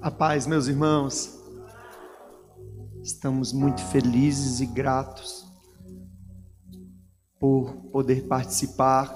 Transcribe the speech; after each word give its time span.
A 0.00 0.12
paz, 0.12 0.46
meus 0.46 0.68
irmãos. 0.68 1.36
Estamos 3.02 3.52
muito 3.52 3.82
felizes 3.86 4.60
e 4.60 4.66
gratos 4.66 5.44
por 7.40 7.74
poder 7.90 8.28
participar, 8.28 9.08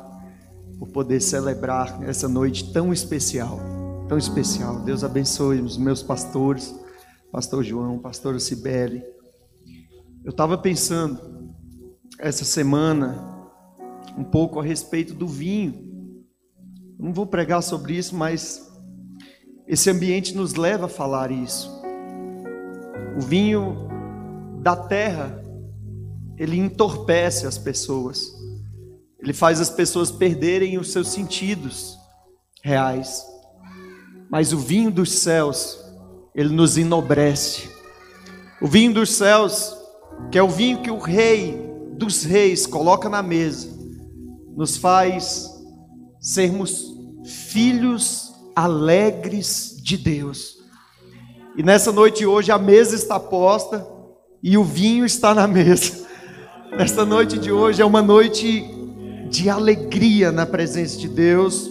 por 0.80 0.88
poder 0.88 1.20
celebrar 1.20 2.02
essa 2.02 2.28
noite 2.28 2.72
tão 2.72 2.92
especial, 2.92 3.60
tão 4.08 4.18
especial. 4.18 4.80
Deus 4.80 5.04
abençoe 5.04 5.60
os 5.60 5.78
meus 5.78 6.02
pastores, 6.02 6.74
pastor 7.30 7.62
João, 7.62 8.00
pastor 8.00 8.40
Cibele. 8.40 9.04
Eu 10.24 10.30
estava 10.30 10.58
pensando 10.58 11.54
essa 12.18 12.44
semana 12.44 13.48
um 14.18 14.24
pouco 14.24 14.58
a 14.58 14.64
respeito 14.64 15.14
do 15.14 15.28
vinho. 15.28 16.18
Não 16.98 17.12
vou 17.12 17.26
pregar 17.26 17.62
sobre 17.62 17.96
isso, 17.96 18.16
mas 18.16 18.71
esse 19.66 19.88
ambiente 19.90 20.34
nos 20.34 20.54
leva 20.54 20.86
a 20.86 20.88
falar 20.88 21.30
isso. 21.30 21.70
O 23.16 23.20
vinho 23.20 23.88
da 24.60 24.76
terra, 24.76 25.42
ele 26.36 26.58
entorpece 26.58 27.46
as 27.46 27.58
pessoas. 27.58 28.32
Ele 29.20 29.32
faz 29.32 29.60
as 29.60 29.70
pessoas 29.70 30.10
perderem 30.10 30.78
os 30.78 30.90
seus 30.90 31.08
sentidos 31.08 31.96
reais. 32.62 33.24
Mas 34.30 34.52
o 34.52 34.58
vinho 34.58 34.90
dos 34.90 35.12
céus, 35.12 35.78
ele 36.34 36.54
nos 36.54 36.76
enobrece. 36.76 37.68
O 38.60 38.66
vinho 38.66 38.94
dos 38.94 39.12
céus, 39.12 39.76
que 40.30 40.38
é 40.38 40.42
o 40.42 40.48
vinho 40.48 40.82
que 40.82 40.90
o 40.90 40.98
rei 40.98 41.70
dos 41.96 42.24
reis 42.24 42.66
coloca 42.66 43.08
na 43.08 43.22
mesa, 43.22 43.68
nos 44.56 44.76
faz 44.76 45.50
sermos 46.20 46.92
filhos 47.24 48.31
alegres 48.54 49.76
de 49.82 49.96
Deus. 49.96 50.58
E 51.56 51.62
nessa 51.62 51.92
noite 51.92 52.24
hoje 52.24 52.50
a 52.50 52.58
mesa 52.58 52.94
está 52.94 53.20
posta 53.20 53.86
e 54.42 54.56
o 54.56 54.64
vinho 54.64 55.04
está 55.04 55.34
na 55.34 55.46
mesa. 55.48 56.06
Nesta 56.76 57.04
noite 57.04 57.38
de 57.38 57.52
hoje 57.52 57.82
é 57.82 57.84
uma 57.84 58.00
noite 58.00 58.64
de 59.28 59.48
alegria 59.48 60.32
na 60.32 60.46
presença 60.46 60.96
de 60.96 61.08
Deus, 61.08 61.70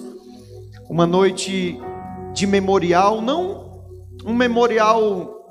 uma 0.90 1.08
noite 1.08 1.80
de 2.34 2.46
memorial, 2.46 3.22
não 3.22 3.62
um 4.26 4.34
memorial 4.34 5.42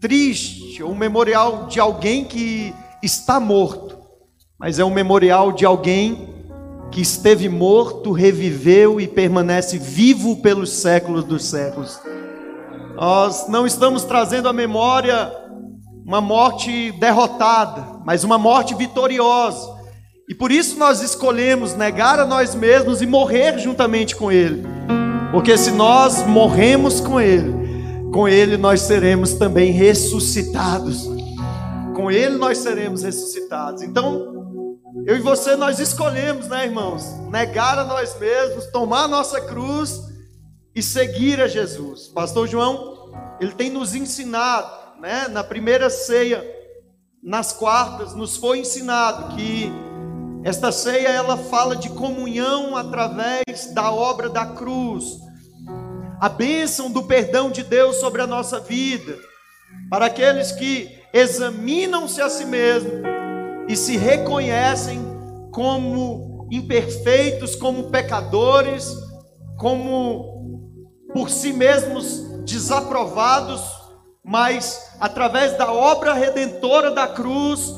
triste, 0.00 0.82
um 0.82 0.94
memorial 0.94 1.66
de 1.66 1.78
alguém 1.78 2.24
que 2.24 2.74
está 3.02 3.38
morto, 3.38 3.98
mas 4.58 4.78
é 4.78 4.84
um 4.84 4.90
memorial 4.90 5.52
de 5.52 5.64
alguém 5.64 6.39
que 6.90 7.00
esteve 7.00 7.48
morto, 7.48 8.12
reviveu 8.12 9.00
e 9.00 9.06
permanece 9.06 9.78
vivo 9.78 10.36
pelos 10.42 10.70
séculos 10.70 11.24
dos 11.24 11.44
séculos. 11.44 12.00
Nós 12.96 13.48
não 13.48 13.66
estamos 13.66 14.04
trazendo 14.04 14.48
à 14.48 14.52
memória 14.52 15.32
uma 16.04 16.20
morte 16.20 16.92
derrotada, 16.92 18.00
mas 18.04 18.24
uma 18.24 18.36
morte 18.36 18.74
vitoriosa. 18.74 19.78
E 20.28 20.34
por 20.34 20.50
isso 20.50 20.78
nós 20.78 21.00
escolhemos 21.00 21.74
negar 21.74 22.18
a 22.18 22.26
nós 22.26 22.54
mesmos 22.54 23.00
e 23.00 23.06
morrer 23.06 23.58
juntamente 23.58 24.14
com 24.14 24.30
Ele. 24.30 24.64
Porque 25.32 25.56
se 25.56 25.70
nós 25.70 26.26
morremos 26.26 27.00
com 27.00 27.20
Ele, 27.20 27.52
com 28.12 28.28
Ele 28.28 28.56
nós 28.56 28.80
seremos 28.80 29.34
também 29.34 29.70
ressuscitados. 29.70 31.08
Com 31.94 32.10
Ele 32.10 32.36
nós 32.36 32.58
seremos 32.58 33.02
ressuscitados. 33.02 33.82
Então, 33.82 34.29
eu 35.06 35.16
e 35.16 35.20
você 35.20 35.56
nós 35.56 35.78
escolhemos, 35.78 36.48
né, 36.48 36.64
irmãos? 36.64 37.04
Negar 37.30 37.78
a 37.78 37.84
nós 37.84 38.18
mesmos, 38.18 38.66
tomar 38.66 39.04
a 39.04 39.08
nossa 39.08 39.40
cruz 39.40 40.00
e 40.74 40.82
seguir 40.82 41.40
a 41.40 41.48
Jesus. 41.48 42.08
Pastor 42.08 42.48
João, 42.48 43.12
ele 43.40 43.52
tem 43.52 43.70
nos 43.70 43.94
ensinado, 43.94 45.00
né, 45.00 45.28
na 45.28 45.44
primeira 45.44 45.88
ceia, 45.88 46.44
nas 47.22 47.52
quartas, 47.52 48.14
nos 48.14 48.36
foi 48.36 48.60
ensinado 48.60 49.36
que 49.36 49.70
esta 50.42 50.72
ceia 50.72 51.08
ela 51.08 51.36
fala 51.36 51.76
de 51.76 51.90
comunhão 51.90 52.76
através 52.76 53.72
da 53.72 53.92
obra 53.92 54.28
da 54.28 54.46
cruz. 54.46 55.18
A 56.20 56.28
bênção 56.28 56.90
do 56.90 57.04
perdão 57.04 57.50
de 57.50 57.62
Deus 57.62 57.96
sobre 57.96 58.22
a 58.22 58.26
nossa 58.26 58.58
vida, 58.58 59.16
para 59.88 60.06
aqueles 60.06 60.52
que 60.52 60.98
examinam-se 61.12 62.20
a 62.20 62.28
si 62.28 62.44
mesmos 62.44 63.19
e 63.70 63.76
se 63.76 63.96
reconhecem 63.96 65.00
como 65.52 66.48
imperfeitos, 66.50 67.54
como 67.54 67.84
pecadores, 67.84 68.92
como 69.56 70.74
por 71.14 71.30
si 71.30 71.52
mesmos 71.52 72.20
desaprovados, 72.44 73.62
mas 74.24 74.96
através 74.98 75.56
da 75.56 75.72
obra 75.72 76.14
redentora 76.14 76.90
da 76.90 77.06
cruz, 77.06 77.72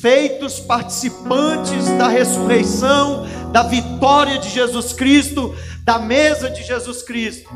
feitos 0.00 0.60
participantes 0.60 1.88
da 1.98 2.06
ressurreição, 2.06 3.26
da 3.50 3.64
vitória 3.64 4.38
de 4.38 4.48
Jesus 4.48 4.92
Cristo, 4.92 5.52
da 5.84 5.98
mesa 5.98 6.50
de 6.50 6.62
Jesus 6.62 7.02
Cristo. 7.02 7.50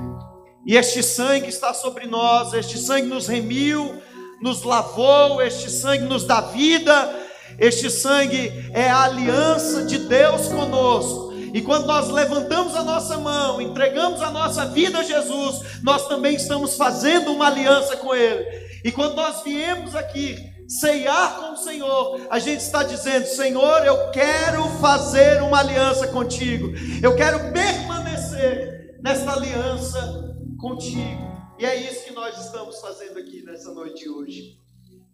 E 0.66 0.76
este 0.76 1.04
sangue 1.04 1.50
está 1.50 1.72
sobre 1.72 2.08
nós, 2.08 2.52
este 2.52 2.78
sangue 2.78 3.06
nos 3.06 3.28
remiu, 3.28 4.02
nos 4.42 4.64
lavou, 4.64 5.40
este 5.40 5.70
sangue 5.70 6.02
nos 6.02 6.24
dá 6.24 6.40
vida 6.40 7.25
este 7.58 7.90
sangue 7.90 8.70
é 8.72 8.88
a 8.88 9.04
aliança 9.04 9.84
de 9.84 9.98
Deus 9.98 10.48
conosco. 10.48 11.34
E 11.54 11.62
quando 11.62 11.86
nós 11.86 12.08
levantamos 12.10 12.74
a 12.74 12.82
nossa 12.82 13.16
mão, 13.16 13.60
entregamos 13.62 14.20
a 14.20 14.30
nossa 14.30 14.66
vida 14.66 14.98
a 14.98 15.02
Jesus, 15.02 15.80
nós 15.82 16.06
também 16.06 16.36
estamos 16.36 16.76
fazendo 16.76 17.32
uma 17.32 17.46
aliança 17.46 17.96
com 17.96 18.14
Ele. 18.14 18.44
E 18.84 18.92
quando 18.92 19.14
nós 19.14 19.42
viemos 19.42 19.94
aqui 19.94 20.36
ceiar 20.68 21.36
com 21.36 21.52
o 21.52 21.56
Senhor, 21.56 22.26
a 22.28 22.38
gente 22.38 22.60
está 22.60 22.82
dizendo: 22.82 23.26
Senhor, 23.26 23.86
eu 23.86 24.10
quero 24.10 24.64
fazer 24.80 25.42
uma 25.42 25.60
aliança 25.60 26.08
contigo, 26.08 26.72
eu 27.02 27.16
quero 27.16 27.52
permanecer 27.52 28.98
nesta 29.02 29.32
aliança 29.32 30.36
contigo. 30.58 31.26
E 31.58 31.64
é 31.64 31.74
isso 31.74 32.04
que 32.04 32.12
nós 32.12 32.38
estamos 32.38 32.78
fazendo 32.80 33.18
aqui 33.18 33.42
nessa 33.42 33.72
noite 33.72 34.08
hoje. 34.08 34.58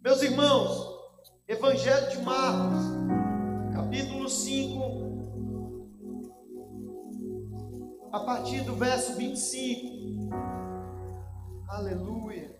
Meus 0.03 0.21
irmãos, 0.21 1.02
Evangelho 1.45 2.09
de 2.09 2.21
Marcos, 2.21 2.85
capítulo 3.73 4.29
5, 4.29 4.79
a 8.13 8.19
partir 8.21 8.61
do 8.61 8.73
verso 8.77 9.17
25. 9.17 10.29
Aleluia. 11.67 12.52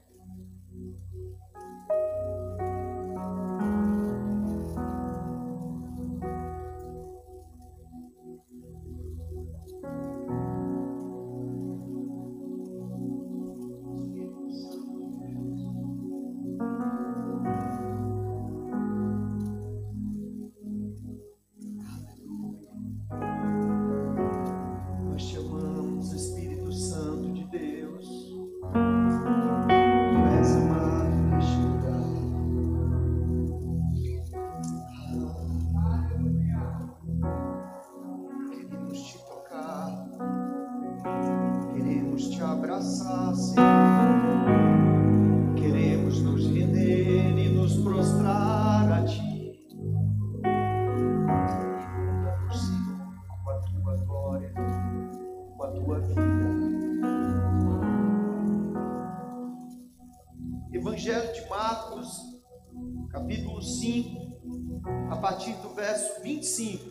Partir 65.23 65.53
do 65.61 65.69
verso 65.69 66.21
25. 66.21 66.83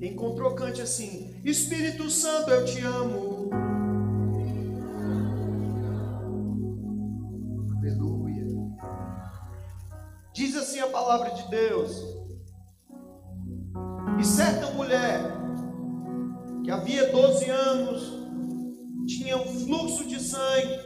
Quem 0.00 0.12
encontrou, 0.12 0.56
cante 0.56 0.82
assim: 0.82 1.40
Espírito 1.44 2.10
Santo, 2.10 2.50
eu 2.50 2.64
te 2.64 2.80
amo. 2.80 3.48
Aleluia. 7.78 8.44
Diz 10.34 10.56
assim 10.56 10.80
a 10.80 10.88
palavra 10.88 11.30
de 11.30 11.48
Deus. 11.48 11.92
E 14.18 14.24
certa 14.24 14.68
mulher, 14.72 15.20
que 16.64 16.72
havia 16.72 17.12
12 17.12 17.48
anos, 17.48 18.02
tinha 19.06 19.36
um 19.36 19.46
fluxo 19.46 20.04
de 20.08 20.18
sangue 20.18 20.76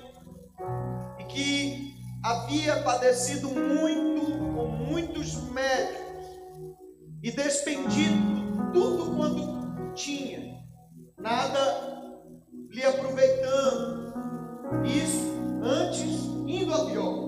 e 1.19 1.25
que 1.25 1.94
havia 2.23 2.82
padecido 2.82 3.49
muito 3.49 4.14
muitos 4.89 5.35
médicos 5.51 6.05
e 7.23 7.31
despendido 7.31 8.73
tudo 8.73 9.17
quanto 9.17 9.95
tinha, 9.95 10.63
nada 11.19 12.21
lhe 12.71 12.85
aproveitando. 12.85 14.13
Isso 14.85 15.33
antes 15.63 16.25
indo 16.47 16.75
a 16.75 16.87
pior. 16.87 17.25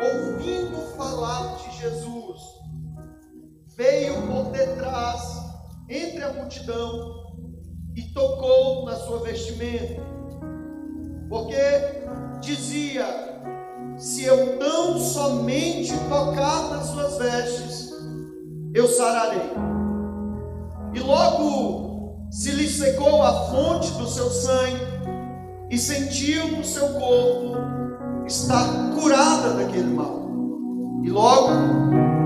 Ouvindo 0.00 0.96
falar 0.96 1.56
de 1.56 1.76
Jesus, 1.78 2.40
veio 3.76 4.14
por 4.26 4.50
detrás, 4.50 5.22
entre 5.88 6.22
a 6.22 6.32
multidão, 6.32 7.24
e 7.96 8.02
tocou 8.12 8.84
na 8.86 8.96
sua 8.96 9.20
vestimenta, 9.20 10.02
porque 11.28 11.56
dizia: 12.40 13.33
Se 13.96 14.24
eu 14.24 14.58
tão 14.58 14.98
somente 14.98 15.92
tocar 16.08 16.70
nas 16.70 16.86
suas 16.86 17.16
vestes, 17.16 17.90
eu 18.74 18.88
sararei. 18.88 19.52
E 20.92 21.00
logo 21.00 22.26
se 22.30 22.50
lhe 22.50 22.68
secou 22.68 23.22
a 23.22 23.50
fonte 23.50 23.92
do 23.92 24.08
seu 24.08 24.28
sangue, 24.30 24.94
e 25.70 25.78
sentiu 25.78 26.48
no 26.56 26.64
seu 26.64 26.88
corpo 26.88 27.56
estar 28.26 28.92
curada 28.94 29.50
daquele 29.54 29.94
mal. 29.94 30.28
E 31.04 31.10
logo 31.10 31.50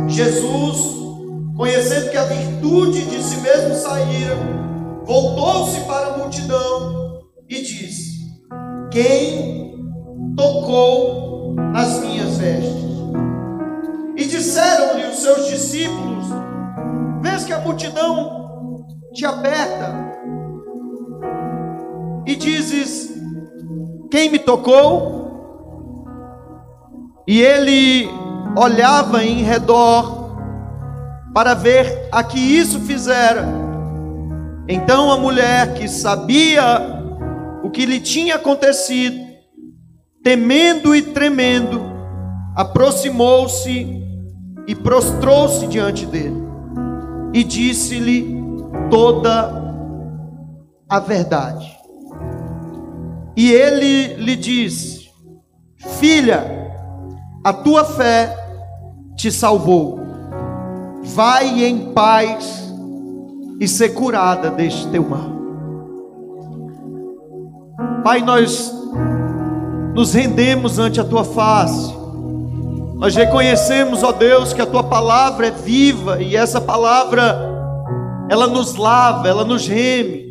Jesus, 0.09 0.97
conhecendo 1.57 2.11
que 2.11 2.17
a 2.17 2.25
virtude 2.25 3.05
de 3.05 3.23
si 3.23 3.37
mesmo 3.41 3.75
saíra, 3.75 4.37
voltou-se 5.05 5.81
para 5.81 6.15
a 6.15 6.19
multidão 6.19 7.23
e 7.49 7.63
disse: 7.63 8.43
Quem 8.91 9.77
tocou 10.35 11.28
nas 11.73 12.01
minhas 12.01 12.39
vestes? 12.39 12.89
E 14.17 14.25
disseram-lhe 14.25 15.07
os 15.07 15.19
seus 15.19 15.47
discípulos: 15.49 16.27
Vês 17.21 17.45
que 17.45 17.53
a 17.53 17.61
multidão 17.61 18.87
te 19.13 19.25
aperta 19.25 19.95
e 22.27 22.37
dizes: 22.37 23.15
Quem 24.11 24.31
me 24.31 24.39
tocou? 24.39 25.17
E 27.27 27.41
ele 27.41 28.09
olhava 28.57 29.23
em 29.23 29.43
redor 29.43 30.19
para 31.35 31.55
ver 31.55 32.09
a 32.11 32.25
que 32.25 32.39
isso 32.39 32.81
fizera. 32.81 33.47
Então 34.67 35.13
a 35.13 35.17
mulher 35.17 35.75
que 35.75 35.89
sabia 35.89 37.03
o 37.63 37.71
que 37.71 37.87
lhe 37.87 38.01
tinha 38.01 38.37
acontecido, 38.37 39.28
temendo 40.23 40.95
e 40.95 41.03
tremendo, 41.03 41.81
aproximou-se 42.55 43.87
e 44.67 44.75
prostrou-se 44.75 45.67
diante 45.67 46.05
dele 46.07 46.49
e 47.33 47.45
disse-lhe 47.45 48.43
toda 48.91 49.75
a 50.89 50.99
verdade. 50.99 51.77
E 53.37 53.53
ele 53.53 54.15
lhe 54.15 54.37
disse: 54.37 55.09
Filha, 55.77 56.45
a 57.45 57.53
tua 57.53 57.85
fé 57.85 58.37
te 59.17 59.31
salvou. 59.31 60.01
Vai 61.05 61.65
em 61.65 61.93
paz 61.93 62.73
e 63.61 63.67
ser 63.67 63.91
curada 63.91 64.51
deste 64.51 64.89
teu 64.89 65.09
mal. 65.09 65.39
Pai, 68.03 68.21
nós 68.23 68.78
nos 69.99 70.15
rendemos 70.15 70.79
ante 70.79 71.01
a 71.01 71.05
tua 71.05 71.25
face. 71.25 71.93
Nós 72.99 73.17
reconhecemos, 73.17 74.05
ó 74.05 74.13
Deus, 74.13 74.53
que 74.53 74.63
a 74.63 74.67
tua 74.67 74.85
palavra 74.85 75.49
é 75.49 75.51
viva 75.51 76.23
e 76.23 76.37
essa 76.37 76.61
palavra 76.61 77.37
ela 78.31 78.47
nos 78.47 78.77
lava, 78.77 79.27
ela 79.27 79.45
nos 79.45 79.67
reme, 79.67 80.25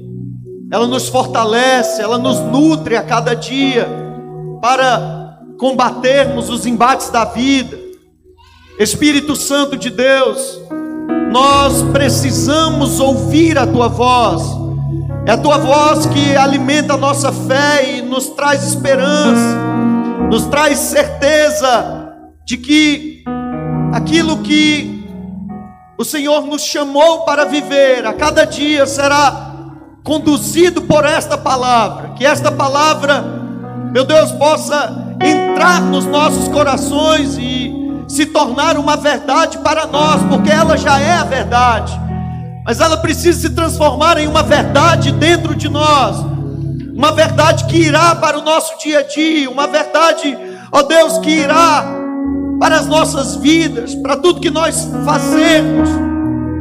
ela 0.71 0.87
nos 0.87 1.09
fortalece, 1.09 2.01
ela 2.01 2.17
nos 2.17 2.39
nutre 2.39 2.95
a 2.95 3.03
cada 3.03 3.35
dia 3.35 3.89
para 4.61 5.37
combatermos 5.59 6.49
os 6.49 6.65
embates 6.65 7.09
da 7.09 7.25
vida. 7.25 7.77
Espírito 8.79 9.35
Santo 9.35 9.75
de 9.75 9.89
Deus, 9.89 10.61
nós 11.29 11.83
precisamos 11.91 13.01
ouvir 13.01 13.57
a 13.57 13.67
tua 13.67 13.89
voz. 13.89 14.43
É 15.27 15.31
a 15.31 15.37
tua 15.37 15.57
voz 15.57 16.05
que 16.05 16.37
alimenta 16.37 16.93
a 16.93 16.97
nossa 16.97 17.33
fé 17.33 17.97
e 17.97 18.01
nos 18.01 18.29
traz 18.29 18.65
esperança, 18.65 19.57
nos 20.29 20.45
traz 20.45 20.79
certeza 20.79 22.13
de 22.45 22.55
que 22.55 23.25
aquilo 23.91 24.37
que 24.37 25.05
o 25.97 26.05
Senhor 26.05 26.45
nos 26.45 26.61
chamou 26.61 27.25
para 27.25 27.43
viver 27.43 28.05
a 28.05 28.13
cada 28.13 28.45
dia 28.45 28.85
será 28.85 29.51
conduzido 30.01 30.83
por 30.83 31.03
esta 31.03 31.37
palavra. 31.37 32.13
Que 32.15 32.25
esta 32.25 32.49
palavra, 32.49 33.21
meu 33.91 34.05
Deus, 34.05 34.31
possa 34.31 35.13
entrar 35.21 35.81
nos 35.81 36.05
nossos 36.05 36.47
corações 36.47 37.37
e 37.37 37.73
se 38.07 38.27
tornar 38.27 38.77
uma 38.77 38.95
verdade 38.95 39.57
para 39.57 39.85
nós, 39.87 40.23
porque 40.29 40.49
ela 40.49 40.77
já 40.77 40.97
é 41.01 41.15
a 41.15 41.25
verdade, 41.25 42.06
mas 42.67 42.81
ela 42.81 42.97
precisa 42.97 43.39
se 43.39 43.49
transformar 43.51 44.17
em 44.17 44.27
uma 44.27 44.43
verdade 44.43 45.13
dentro 45.13 45.55
de 45.55 45.69
nós, 45.69 46.17
uma 46.93 47.13
verdade 47.13 47.63
que 47.63 47.77
irá 47.77 48.13
para 48.13 48.37
o 48.37 48.41
nosso 48.41 48.77
dia 48.77 48.99
a 48.99 49.03
dia, 49.03 49.49
uma 49.49 49.67
verdade, 49.67 50.37
ó 50.69 50.83
Deus, 50.83 51.17
que 51.19 51.29
irá 51.29 51.85
para 52.59 52.75
as 52.75 52.85
nossas 52.85 53.37
vidas, 53.37 53.95
para 53.95 54.17
tudo 54.17 54.41
que 54.41 54.49
nós 54.49 54.85
fazemos, 55.05 55.89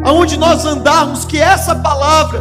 aonde 0.04 0.38
nós 0.38 0.64
andarmos, 0.64 1.24
que 1.24 1.40
essa 1.40 1.74
palavra 1.74 2.40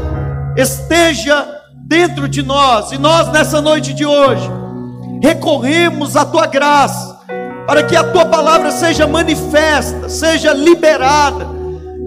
esteja 0.55 1.43
dentro 1.87 2.29
de 2.29 2.43
nós, 2.43 2.91
e 2.91 2.99
nós 2.99 3.31
nessa 3.31 3.61
noite 3.61 3.95
de 3.95 4.05
hoje 4.05 4.47
recorremos 5.23 6.15
à 6.15 6.23
tua 6.23 6.45
graça, 6.45 7.17
para 7.65 7.81
que 7.81 7.95
a 7.95 8.03
tua 8.03 8.25
palavra 8.25 8.69
seja 8.69 9.07
manifesta, 9.07 10.07
seja 10.07 10.53
liberada, 10.53 11.47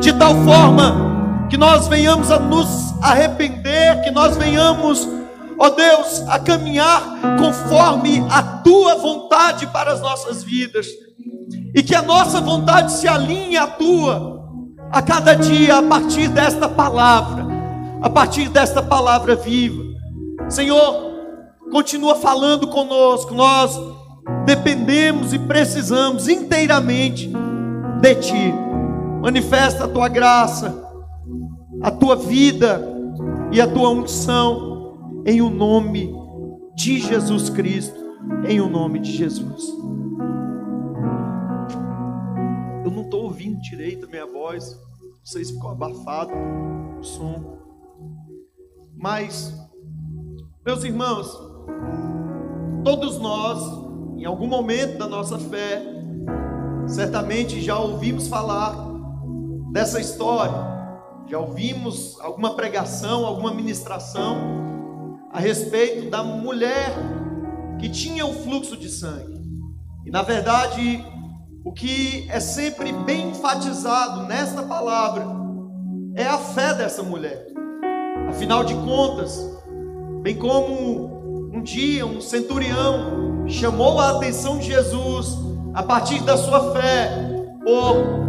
de 0.01 0.13
tal 0.13 0.37
forma 0.45 1.08
que 1.49 1.57
nós 1.57 1.89
venhamos 1.89 2.31
a 2.31 2.39
nos 2.39 2.95
arrepender, 3.03 4.03
que 4.03 4.11
nós 4.11 4.37
venhamos, 4.37 5.09
ó 5.59 5.71
Deus, 5.71 6.23
a 6.29 6.39
caminhar 6.39 7.03
conforme 7.39 8.25
a 8.31 8.43
tua 8.43 8.97
vontade 8.97 9.67
para 9.69 9.93
as 9.93 10.01
nossas 10.01 10.43
vidas, 10.43 10.87
e 11.75 11.83
que 11.83 11.95
a 11.95 12.03
nossa 12.03 12.41
vontade 12.41 12.93
se 12.93 13.07
alinhe 13.07 13.57
à 13.57 13.67
tua, 13.67 14.39
a 14.91 15.03
cada 15.03 15.35
dia, 15.35 15.79
a 15.79 15.83
partir 15.83 16.29
desta 16.29 16.69
palavra, 16.69 17.47
a 18.01 18.09
partir 18.09 18.49
desta 18.49 18.83
palavra 18.83 19.37
viva. 19.37 19.83
Senhor, 20.49 21.09
continua 21.71 22.15
falando 22.17 22.69
conosco. 22.69 23.35
Nós 23.35 23.79
dependemos 24.45 25.33
e 25.33 25.39
precisamos 25.39 26.29
inteiramente 26.29 27.31
de 28.01 28.15
Ti. 28.15 28.55
Manifesta 29.21 29.85
a 29.85 29.89
Tua 29.89 30.09
graça, 30.09 30.88
a 31.83 31.91
Tua 31.91 32.17
vida 32.17 32.81
e 33.53 33.61
a 33.61 33.67
Tua 33.67 33.91
unção 33.91 35.23
em 35.27 35.41
o 35.41 35.51
nome 35.51 36.13
de 36.75 36.99
Jesus 36.99 37.51
Cristo. 37.51 37.99
Em 38.49 38.61
o 38.61 38.69
nome 38.69 38.99
de 38.99 39.13
Jesus. 39.13 39.65
Eu 42.85 42.91
não 42.91 43.03
estou 43.03 43.25
ouvindo 43.25 43.61
direito 43.61 44.07
a 44.07 44.09
minha 44.09 44.27
voz. 44.27 44.79
Se 45.25 45.45
ficou 45.45 45.71
abafado 45.71 46.33
o 46.99 47.03
som. 47.03 47.59
Mas, 48.97 49.55
meus 50.65 50.85
irmãos, 50.85 51.49
Todos 52.85 53.19
nós, 53.19 53.61
em 54.17 54.25
algum 54.25 54.47
momento 54.47 54.99
da 54.99 55.07
nossa 55.07 55.39
fé, 55.39 55.83
certamente 56.87 57.61
já 57.61 57.79
ouvimos 57.79 58.29
falar 58.29 58.75
dessa 59.73 60.01
história, 60.01 60.55
já 61.29 61.39
ouvimos 61.39 62.19
alguma 62.21 62.55
pregação, 62.55 63.27
alguma 63.27 63.53
ministração 63.53 65.19
a 65.31 65.39
respeito 65.39 66.09
da 66.09 66.23
mulher 66.23 66.91
que 67.79 67.89
tinha 67.91 68.25
o 68.25 68.33
fluxo 68.33 68.77
de 68.77 68.89
sangue. 68.89 69.39
E 70.07 70.11
na 70.11 70.23
verdade, 70.23 71.05
o 71.65 71.73
que 71.73 72.27
é 72.31 72.41
sempre 72.41 72.93
bem 72.93 73.29
enfatizado 73.29 74.27
nesta 74.27 74.63
palavra 74.63 75.27
é 76.15 76.25
a 76.25 76.39
fé 76.39 76.73
dessa 76.73 77.03
mulher. 77.03 77.47
Afinal 78.29 78.65
de 78.65 78.75
contas, 78.75 79.39
bem 80.23 80.35
como 80.35 81.51
um 81.53 81.63
dia, 81.63 82.07
um 82.07 82.23
centurião 82.23 83.47
chamou 83.47 84.01
a 84.01 84.17
atenção 84.17 84.59
de 84.59 84.67
Jesus 84.67 85.37
a 85.75 85.83
partir 85.83 86.23
da 86.23 86.37
sua 86.37 86.73
fé, 86.73 87.11
por 87.65 88.28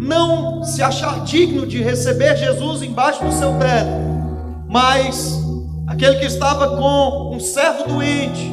não 0.00 0.64
se 0.64 0.82
achar 0.82 1.22
digno 1.24 1.66
de 1.66 1.82
receber 1.82 2.34
Jesus 2.34 2.82
embaixo 2.82 3.22
do 3.22 3.30
seu 3.32 3.52
teto, 3.58 3.90
mas 4.66 5.38
aquele 5.86 6.16
que 6.16 6.24
estava 6.24 6.76
com 6.76 7.34
um 7.34 7.38
servo 7.38 7.86
doente 7.86 8.50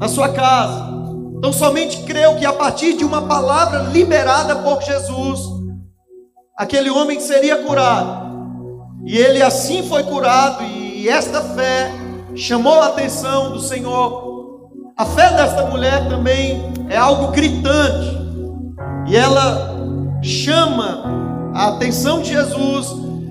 na 0.00 0.08
sua 0.08 0.30
casa. 0.30 0.96
Então 1.36 1.52
somente 1.52 1.98
creu 2.04 2.36
que 2.36 2.46
a 2.46 2.52
partir 2.52 2.96
de 2.96 3.04
uma 3.04 3.22
palavra 3.22 3.80
liberada 3.92 4.56
por 4.56 4.82
Jesus, 4.82 5.40
aquele 6.56 6.88
homem 6.88 7.20
seria 7.20 7.62
curado. 7.62 8.24
E 9.04 9.18
ele 9.18 9.42
assim 9.42 9.86
foi 9.86 10.02
curado, 10.02 10.64
e 10.64 11.08
esta 11.08 11.42
fé 11.42 11.92
chamou 12.34 12.80
a 12.80 12.86
atenção 12.86 13.52
do 13.52 13.60
Senhor. 13.60 14.70
A 14.96 15.04
fé 15.04 15.30
desta 15.36 15.66
mulher 15.66 16.08
também 16.08 16.72
é 16.88 16.96
algo 16.96 17.28
gritante, 17.32 18.16
e 19.06 19.14
ela 19.14 19.75
chama 20.22 21.04
a 21.54 21.68
atenção 21.68 22.20
de 22.20 22.30
Jesus, 22.30 22.88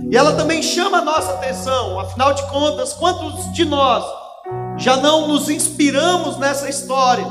e 0.10 0.16
ela 0.16 0.34
também 0.34 0.62
chama 0.62 1.00
a 1.00 1.02
nossa 1.02 1.34
atenção. 1.34 2.00
Afinal 2.00 2.34
de 2.34 2.44
contas, 2.44 2.94
quantos 2.94 3.52
de 3.54 3.66
nós 3.66 4.04
já 4.78 4.98
não 4.98 5.28
nos 5.28 5.50
inspiramos 5.50 6.38
nessa 6.38 6.70
história, 6.70 7.26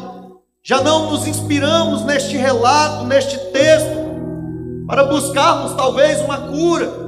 já 0.62 0.80
não 0.80 1.10
nos 1.10 1.26
inspiramos 1.26 2.02
neste 2.02 2.36
relato, 2.36 3.04
neste 3.04 3.38
texto, 3.52 4.04
para 4.86 5.04
buscarmos 5.04 5.74
talvez 5.74 6.20
uma 6.20 6.38
cura? 6.38 7.04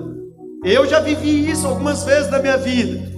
Eu 0.65 0.87
já 0.87 1.01
vivi 1.01 1.51
isso 1.51 1.67
algumas 1.67 2.03
vezes 2.05 2.31
na 2.31 2.39
minha 2.39 2.57
vida. 2.57 3.15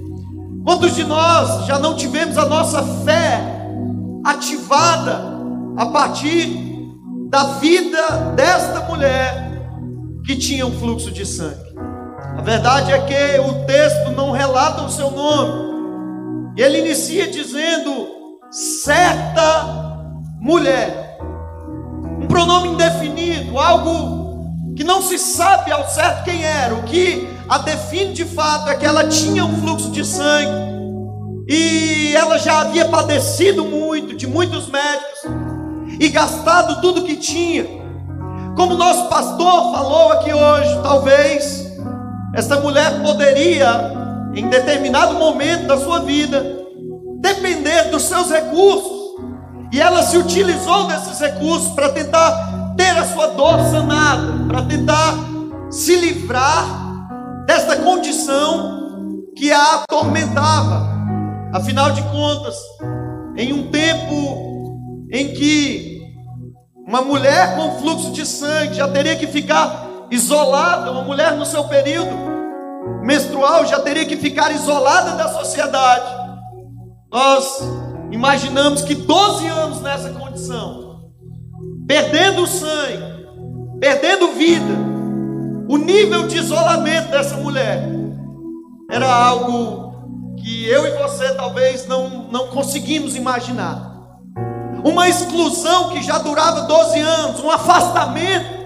Quantos 0.64 0.94
de 0.94 1.04
nós 1.04 1.66
já 1.66 1.78
não 1.78 1.96
tivemos 1.96 2.36
a 2.36 2.44
nossa 2.44 2.82
fé 3.04 3.40
ativada 4.24 5.38
a 5.76 5.86
partir 5.86 6.77
da 7.28 7.44
vida 7.58 8.32
desta 8.34 8.80
mulher 8.80 9.50
que 10.24 10.36
tinha 10.36 10.66
um 10.66 10.78
fluxo 10.78 11.10
de 11.10 11.26
sangue? 11.26 11.76
A 12.36 12.42
verdade 12.42 12.92
é 12.92 12.98
que 13.00 13.40
o 13.40 13.66
texto 13.66 14.10
não 14.12 14.30
relata 14.30 14.82
o 14.82 14.90
seu 14.90 15.10
nome. 15.10 16.52
Ele 16.56 16.78
inicia 16.78 17.28
dizendo 17.28 18.08
certa 18.50 19.98
mulher. 20.40 21.18
Um 22.20 22.26
pronome 22.26 22.68
indefinido, 22.68 23.58
algo 23.58 24.74
que 24.74 24.82
não 24.82 25.02
se 25.02 25.18
sabe 25.18 25.70
ao 25.70 25.86
certo 25.88 26.24
quem 26.24 26.44
era. 26.44 26.74
O 26.74 26.84
que 26.84 27.28
a 27.48 27.58
define 27.58 28.14
de 28.14 28.24
fato 28.24 28.70
é 28.70 28.74
que 28.74 28.86
ela 28.86 29.06
tinha 29.06 29.44
um 29.44 29.60
fluxo 29.60 29.90
de 29.90 30.04
sangue 30.04 30.68
e 31.48 32.14
ela 32.14 32.38
já 32.38 32.60
havia 32.60 32.88
padecido 32.88 33.64
muito 33.64 34.16
de 34.16 34.26
muitos 34.26 34.68
médicos 34.68 35.57
e 35.98 36.08
gastado 36.08 36.80
tudo 36.80 37.04
que 37.04 37.16
tinha. 37.16 37.66
Como 38.56 38.74
nosso 38.74 39.08
pastor 39.08 39.72
falou 39.72 40.12
aqui 40.12 40.32
hoje, 40.32 40.80
talvez 40.82 41.72
essa 42.34 42.60
mulher 42.60 43.02
poderia, 43.02 43.92
em 44.34 44.48
determinado 44.48 45.14
momento 45.14 45.66
da 45.66 45.76
sua 45.78 46.00
vida, 46.00 46.44
depender 47.20 47.84
dos 47.90 48.02
seus 48.02 48.30
recursos. 48.30 48.98
E 49.72 49.80
ela 49.80 50.02
se 50.02 50.16
utilizou 50.16 50.86
desses 50.86 51.18
recursos 51.20 51.68
para 51.74 51.90
tentar 51.90 52.74
ter 52.76 52.96
a 52.96 53.04
sua 53.04 53.28
dor 53.28 53.58
sanada, 53.70 54.44
para 54.46 54.62
tentar 54.62 55.14
se 55.70 55.94
livrar 55.96 56.64
desta 57.46 57.76
condição 57.76 59.24
que 59.36 59.52
a 59.52 59.82
atormentava. 59.82 60.88
Afinal 61.52 61.90
de 61.92 62.02
contas, 62.02 62.56
em 63.36 63.52
um 63.52 63.70
tempo 63.70 64.57
em 65.10 65.32
que 65.32 66.02
uma 66.86 67.02
mulher 67.02 67.56
com 67.56 67.78
fluxo 67.78 68.12
de 68.12 68.24
sangue 68.24 68.74
já 68.74 68.88
teria 68.88 69.16
que 69.16 69.26
ficar 69.26 70.06
isolada, 70.10 70.90
uma 70.90 71.02
mulher 71.02 71.36
no 71.36 71.44
seu 71.44 71.64
período 71.64 72.28
menstrual 73.02 73.66
já 73.66 73.78
teria 73.80 74.06
que 74.06 74.16
ficar 74.16 74.50
isolada 74.52 75.16
da 75.16 75.28
sociedade. 75.28 76.28
Nós 77.10 77.60
imaginamos 78.10 78.82
que 78.82 78.94
12 78.94 79.46
anos 79.46 79.80
nessa 79.80 80.10
condição 80.10 80.88
perdendo 81.88 82.46
sangue, 82.46 83.26
perdendo 83.80 84.32
vida. 84.32 84.88
O 85.70 85.78
nível 85.78 86.28
de 86.28 86.36
isolamento 86.36 87.10
dessa 87.10 87.36
mulher 87.38 87.88
era 88.90 89.10
algo 89.10 90.34
que 90.36 90.66
eu 90.66 90.86
e 90.86 90.90
você 90.98 91.34
talvez 91.34 91.86
não, 91.86 92.28
não 92.30 92.48
conseguimos 92.48 93.16
imaginar. 93.16 93.87
Uma 94.84 95.08
exclusão 95.08 95.90
que 95.90 96.02
já 96.02 96.18
durava 96.18 96.62
12 96.62 97.00
anos, 97.00 97.40
um 97.40 97.50
afastamento 97.50 98.58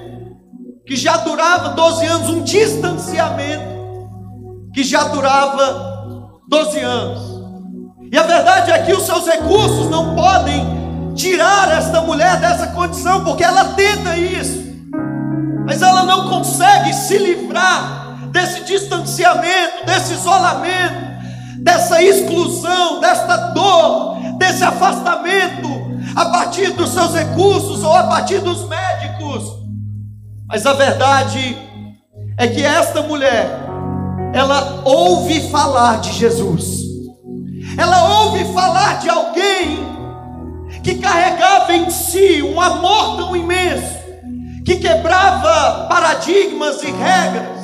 que 0.87 0.97
já 0.97 1.17
durava 1.19 1.71
12 1.71 2.07
anos, 2.07 2.29
um 2.29 2.43
distanciamento 2.43 3.73
que 4.75 4.85
já 4.85 5.05
durava 5.05 6.41
12 6.49 6.81
anos. 6.81 7.33
E 8.11 8.19
a 8.19 8.23
verdade 8.23 8.71
é 8.71 8.83
que 8.83 8.93
os 8.93 9.05
seus 9.05 9.27
recursos 9.27 9.89
não 9.89 10.15
podem 10.15 11.13
tirar 11.15 11.71
esta 11.73 12.01
mulher 12.03 12.39
dessa 12.41 12.69
condição, 12.69 13.25
porque 13.25 13.45
ela 13.45 13.73
tenta 13.75 14.17
isso, 14.17 14.63
mas 15.65 15.81
ela 15.81 16.05
não 16.05 16.29
consegue 16.29 16.93
se 16.93 17.17
livrar 17.17 18.19
desse 18.31 18.65
distanciamento, 18.65 19.87
desse 19.87 20.15
isolamento, 20.15 21.13
dessa 21.59 22.03
exclusão, 22.03 23.01
desta 23.01 23.37
dor, 23.53 24.17
desse 24.39 24.65
afastamento 24.65 25.82
a 26.15 26.27
partir 26.27 26.73
dos 26.73 26.91
seus 26.91 27.15
recursos 27.15 27.83
ou 27.83 27.95
a 27.95 28.05
partir 28.05 28.41
dos 28.41 28.69
médicos. 28.69 29.45
Mas 30.47 30.67
a 30.67 30.73
verdade 30.75 31.57
é 32.37 32.47
que 32.47 32.63
esta 32.63 33.03
mulher, 33.03 33.47
ela 34.35 34.83
ouve 34.85 35.49
falar 35.51 36.01
de 36.01 36.13
Jesus, 36.13 36.83
ela 37.77 38.25
ouve 38.25 38.45
falar 38.53 38.99
de 38.99 39.09
alguém 39.09 39.83
que 40.83 40.97
carregava 40.97 41.73
em 41.73 41.89
si 41.91 42.43
um 42.43 42.61
amor 42.61 43.17
tão 43.17 43.37
imenso, 43.37 44.01
que 44.65 44.77
quebrava 44.77 45.87
paradigmas 45.89 46.83
e 46.83 46.91
regras. 46.91 47.63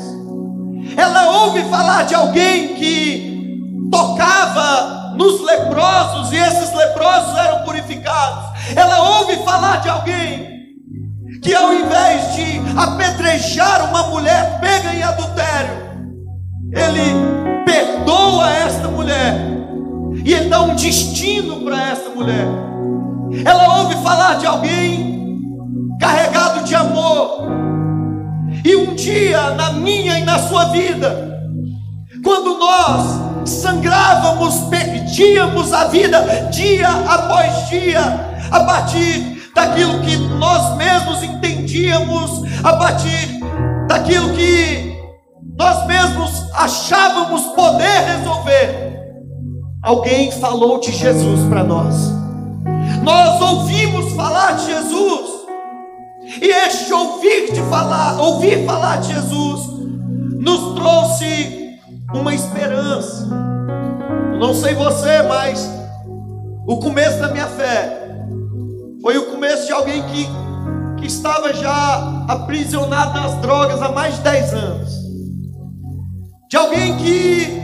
Ela 0.96 1.44
ouve 1.44 1.62
falar 1.64 2.04
de 2.04 2.14
alguém 2.14 2.74
que 2.74 3.88
tocava 3.90 4.97
nos 5.18 5.40
leprosos 5.42 6.32
e 6.32 6.36
esses 6.36 6.72
leprosos 6.72 7.36
eram 7.36 7.64
purificados. 7.64 8.50
Ela 8.74 9.18
ouve 9.18 9.36
falar 9.38 9.80
de 9.80 9.88
alguém 9.88 10.58
que 11.42 11.52
ao 11.54 11.74
invés 11.74 12.34
de 12.34 12.60
apedrejar 12.76 13.90
uma 13.90 14.04
mulher 14.04 14.60
pega 14.60 14.94
em 14.94 15.02
adultério, 15.02 15.88
ele 16.72 17.64
perdoa 17.64 18.50
esta 18.50 18.88
mulher 18.88 19.34
e 20.24 20.32
ele 20.32 20.48
dá 20.48 20.62
um 20.62 20.76
destino 20.76 21.64
para 21.64 21.90
esta 21.90 22.10
mulher. 22.10 22.46
Ela 23.44 23.80
ouve 23.80 23.96
falar 23.96 24.36
de 24.36 24.46
alguém 24.46 25.18
carregado 26.00 26.64
de 26.64 26.74
amor. 26.76 27.48
E 28.64 28.76
um 28.76 28.94
dia, 28.94 29.50
na 29.50 29.72
minha 29.72 30.18
e 30.18 30.24
na 30.24 30.38
sua 30.38 30.66
vida, 30.66 31.40
quando 32.22 32.58
nós 32.58 33.27
sangrávamos, 33.48 34.68
perdíamos 34.68 35.72
a 35.72 35.84
vida 35.84 36.48
dia 36.50 36.88
após 36.88 37.68
dia, 37.68 38.00
a 38.50 38.60
partir 38.60 39.50
daquilo 39.54 40.00
que 40.00 40.16
nós 40.16 40.76
mesmos 40.76 41.22
entendíamos, 41.22 42.42
a 42.62 42.76
partir 42.76 43.40
daquilo 43.88 44.32
que 44.34 44.96
nós 45.56 45.86
mesmos 45.86 46.30
achávamos 46.54 47.42
poder 47.54 48.04
resolver. 48.16 48.88
Alguém 49.82 50.30
falou 50.30 50.78
de 50.80 50.92
Jesus 50.92 51.48
para 51.48 51.64
nós 51.64 52.18
nós 53.02 53.40
ouvimos 53.40 54.12
falar 54.12 54.52
de 54.52 54.66
Jesus, 54.66 55.30
e 56.42 56.46
este 56.46 56.92
ouvir 56.92 57.52
de 57.52 57.60
falar, 57.62 58.20
ouvir 58.20 58.66
falar 58.66 58.96
de 59.00 59.14
Jesus, 59.14 59.66
nos 60.38 60.74
trouxe 60.74 61.67
uma 62.12 62.34
esperança. 62.34 63.26
Não 64.38 64.54
sei 64.54 64.74
você, 64.74 65.22
mas 65.22 65.68
o 66.66 66.78
começo 66.78 67.18
da 67.18 67.28
minha 67.28 67.46
fé 67.46 68.08
foi 69.02 69.18
o 69.18 69.26
começo 69.26 69.66
de 69.66 69.72
alguém 69.72 70.02
que, 70.04 70.26
que 70.98 71.06
estava 71.06 71.52
já 71.52 72.24
aprisionado 72.28 73.20
nas 73.20 73.34
drogas 73.40 73.80
há 73.82 73.90
mais 73.90 74.16
de 74.16 74.22
10 74.22 74.54
anos. 74.54 74.98
De 76.48 76.56
alguém 76.56 76.96
que 76.96 77.62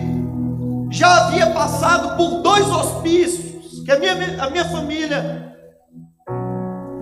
já 0.90 1.26
havia 1.26 1.50
passado 1.50 2.16
por 2.16 2.42
dois 2.42 2.68
hospícios 2.68 3.82
que 3.84 3.90
a 3.90 3.98
minha, 3.98 4.42
a 4.42 4.50
minha 4.50 4.64
família 4.64 5.54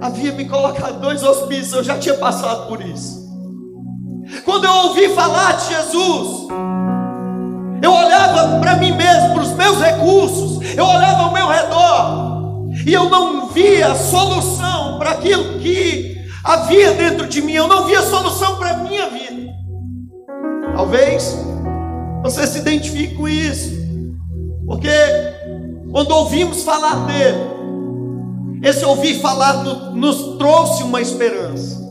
havia 0.00 0.32
me 0.32 0.48
colocado 0.48 1.00
dois 1.00 1.22
hospícios, 1.22 1.72
eu 1.72 1.84
já 1.84 1.98
tinha 1.98 2.16
passado 2.16 2.66
por 2.68 2.80
isso. 2.80 3.22
Quando 4.44 4.64
eu 4.64 4.72
ouvi 4.88 5.08
falar 5.10 5.52
de 5.52 5.68
Jesus, 5.68 6.48
eu 7.82 7.92
olhava 7.92 8.60
para 8.60 8.76
mim 8.76 8.92
mesmo, 8.92 9.34
para 9.34 9.42
os 9.42 9.52
meus 9.52 9.80
recursos, 9.80 10.76
eu 10.76 10.84
olhava 10.84 11.24
ao 11.24 11.32
meu 11.32 11.48
redor, 11.48 12.70
e 12.86 12.92
eu 12.92 13.10
não 13.10 13.48
via 13.48 13.94
solução 13.94 14.98
para 14.98 15.10
aquilo 15.10 15.58
que 15.58 16.16
havia 16.44 16.92
dentro 16.92 17.26
de 17.26 17.42
mim, 17.42 17.52
eu 17.52 17.66
não 17.66 17.86
via 17.86 18.02
solução 18.02 18.56
para 18.56 18.70
a 18.70 18.76
minha 18.78 19.10
vida. 19.10 19.52
Talvez 20.74 21.36
você 22.22 22.46
se 22.46 22.58
identifique 22.58 23.16
com 23.16 23.28
isso. 23.28 23.82
Porque 24.66 24.88
quando 25.90 26.12
ouvimos 26.12 26.62
falar 26.62 27.06
dele, 27.06 27.38
esse 28.62 28.84
ouvir 28.84 29.20
falar 29.20 29.64
nos 29.92 30.38
trouxe 30.38 30.82
uma 30.84 31.00
esperança. 31.00 31.81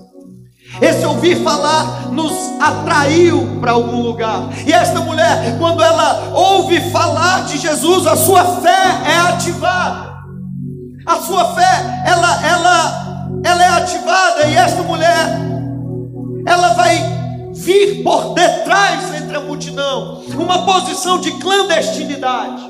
Esse 0.81 1.05
ouvir 1.05 1.43
falar 1.43 2.11
nos 2.11 2.33
atraiu 2.59 3.59
para 3.61 3.73
algum 3.73 4.01
lugar. 4.01 4.49
E 4.65 4.73
esta 4.73 4.99
mulher, 4.99 5.57
quando 5.59 5.83
ela 5.83 6.31
ouve 6.33 6.89
falar 6.89 7.45
de 7.45 7.59
Jesus, 7.59 8.07
a 8.07 8.17
sua 8.17 8.43
fé 8.61 9.01
é 9.05 9.17
ativada. 9.31 10.11
A 11.05 11.17
sua 11.17 11.53
fé, 11.53 12.03
ela, 12.05 12.47
ela, 12.47 13.29
ela 13.43 13.63
é 13.63 13.67
ativada. 13.67 14.47
E 14.47 14.55
esta 14.55 14.81
mulher, 14.81 15.39
ela 16.47 16.73
vai 16.73 16.97
vir 17.53 18.01
por 18.01 18.33
detrás 18.33 19.21
entre 19.21 19.35
a 19.37 19.41
multidão, 19.41 20.23
uma 20.33 20.65
posição 20.65 21.19
de 21.19 21.31
clandestinidade. 21.33 22.63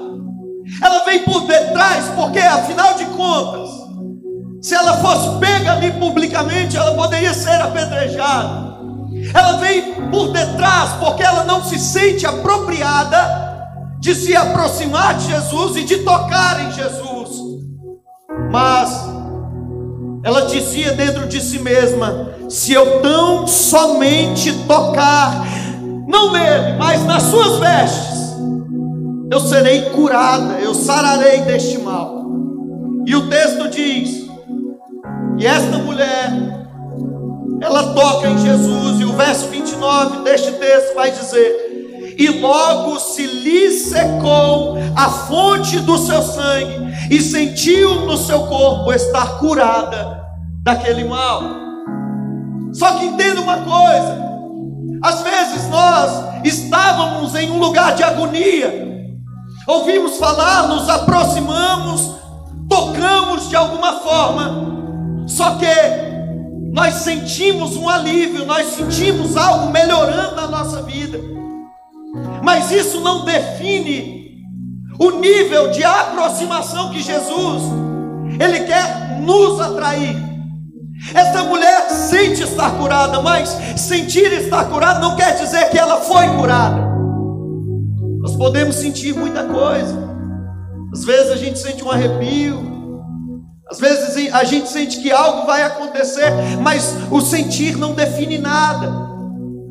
Ela 0.81 1.05
vem 1.05 1.19
por 1.19 1.47
detrás, 1.47 2.09
porque 2.15 2.39
afinal 2.39 2.93
de 2.95 3.05
contas, 3.05 3.80
se 4.61 4.75
ela 4.75 4.97
fosse 4.97 5.39
pega 5.39 5.73
ali 5.73 5.91
publicamente, 5.93 6.77
ela 6.77 6.93
poderia 6.93 7.33
ser 7.33 7.59
apedrejada. 7.61 8.71
Ela 9.33 9.57
vem 9.57 10.09
por 10.11 10.31
detrás 10.31 10.91
porque 10.99 11.23
ela 11.23 11.43
não 11.43 11.63
se 11.63 11.79
sente 11.79 12.25
apropriada 12.25 13.49
de 13.99 14.13
se 14.13 14.35
aproximar 14.35 15.15
de 15.17 15.27
Jesus 15.27 15.77
e 15.77 15.83
de 15.83 15.99
tocar 15.99 16.63
em 16.65 16.71
Jesus. 16.71 17.29
Mas 18.51 18.89
ela 20.23 20.45
dizia 20.45 20.91
dentro 20.93 21.27
de 21.27 21.41
si 21.41 21.59
mesma: 21.59 22.35
se 22.47 22.71
eu 22.73 23.01
tão 23.01 23.47
somente 23.47 24.53
tocar, 24.67 25.43
não 26.07 26.33
nele, 26.33 26.77
mas 26.77 27.03
nas 27.05 27.23
suas 27.23 27.57
vestes, 27.59 28.35
eu 29.31 29.39
serei 29.39 29.89
curada, 29.89 30.59
eu 30.59 30.75
sararei 30.75 31.41
deste 31.41 31.79
mal. 31.79 32.25
E 33.05 33.15
o 33.15 33.27
texto 33.27 33.69
diz: 33.69 34.20
e 35.37 35.45
esta 35.45 35.77
mulher, 35.79 36.31
ela 37.61 37.93
toca 37.93 38.29
em 38.29 38.37
Jesus, 38.37 38.99
e 38.99 39.05
o 39.05 39.13
verso 39.13 39.47
29 39.47 40.23
deste 40.23 40.51
texto 40.53 40.95
vai 40.95 41.11
dizer: 41.11 42.15
E 42.17 42.29
logo 42.39 42.99
se 42.99 43.25
lhe 43.25 43.71
secou 43.71 44.77
a 44.95 45.09
fonte 45.09 45.79
do 45.79 45.97
seu 45.97 46.21
sangue, 46.21 46.91
e 47.09 47.21
sentiu 47.21 48.05
no 48.05 48.17
seu 48.17 48.43
corpo 48.47 48.91
estar 48.93 49.37
curada 49.37 50.21
daquele 50.63 51.03
mal. 51.03 51.43
Só 52.73 52.93
que 52.97 53.05
entenda 53.05 53.41
uma 53.41 53.57
coisa: 53.57 54.31
às 55.03 55.21
vezes 55.21 55.67
nós 55.69 56.45
estávamos 56.45 57.35
em 57.35 57.51
um 57.51 57.59
lugar 57.59 57.95
de 57.95 58.03
agonia, 58.03 59.09
ouvimos 59.67 60.17
falar, 60.17 60.67
nos 60.67 60.87
aproximamos, 60.89 62.15
tocamos 62.69 63.49
de 63.49 63.55
alguma 63.55 63.99
forma, 63.99 64.80
só 65.31 65.55
que 65.55 65.65
nós 66.73 66.95
sentimos 66.95 67.77
um 67.77 67.87
alívio, 67.87 68.45
nós 68.45 68.67
sentimos 68.67 69.37
algo 69.37 69.71
melhorando 69.71 70.35
na 70.35 70.47
nossa 70.47 70.81
vida. 70.83 71.19
Mas 72.43 72.69
isso 72.69 72.99
não 72.99 73.23
define 73.23 74.41
o 74.99 75.11
nível 75.11 75.71
de 75.71 75.83
aproximação 75.83 76.91
que 76.91 77.01
Jesus 77.01 77.63
ele 78.39 78.61
quer 78.65 79.21
nos 79.21 79.59
atrair. 79.59 80.17
Essa 81.13 81.43
mulher 81.43 81.89
sente 81.89 82.43
estar 82.43 82.77
curada, 82.77 83.21
mas 83.21 83.49
sentir 83.77 84.31
estar 84.33 84.65
curada 84.65 84.99
não 84.99 85.15
quer 85.15 85.35
dizer 85.35 85.69
que 85.69 85.77
ela 85.77 86.01
foi 86.01 86.27
curada. 86.35 86.91
Nós 88.19 88.35
podemos 88.35 88.75
sentir 88.75 89.13
muita 89.13 89.45
coisa. 89.45 90.11
Às 90.93 91.05
vezes 91.05 91.31
a 91.31 91.37
gente 91.37 91.57
sente 91.57 91.83
um 91.83 91.89
arrepio, 91.89 92.80
às 93.71 93.79
vezes 93.79 94.33
a 94.33 94.43
gente 94.43 94.67
sente 94.67 94.97
que 94.99 95.09
algo 95.09 95.45
vai 95.45 95.63
acontecer, 95.63 96.29
mas 96.61 96.93
o 97.09 97.21
sentir 97.21 97.77
não 97.77 97.93
define 97.93 98.37
nada. 98.37 99.09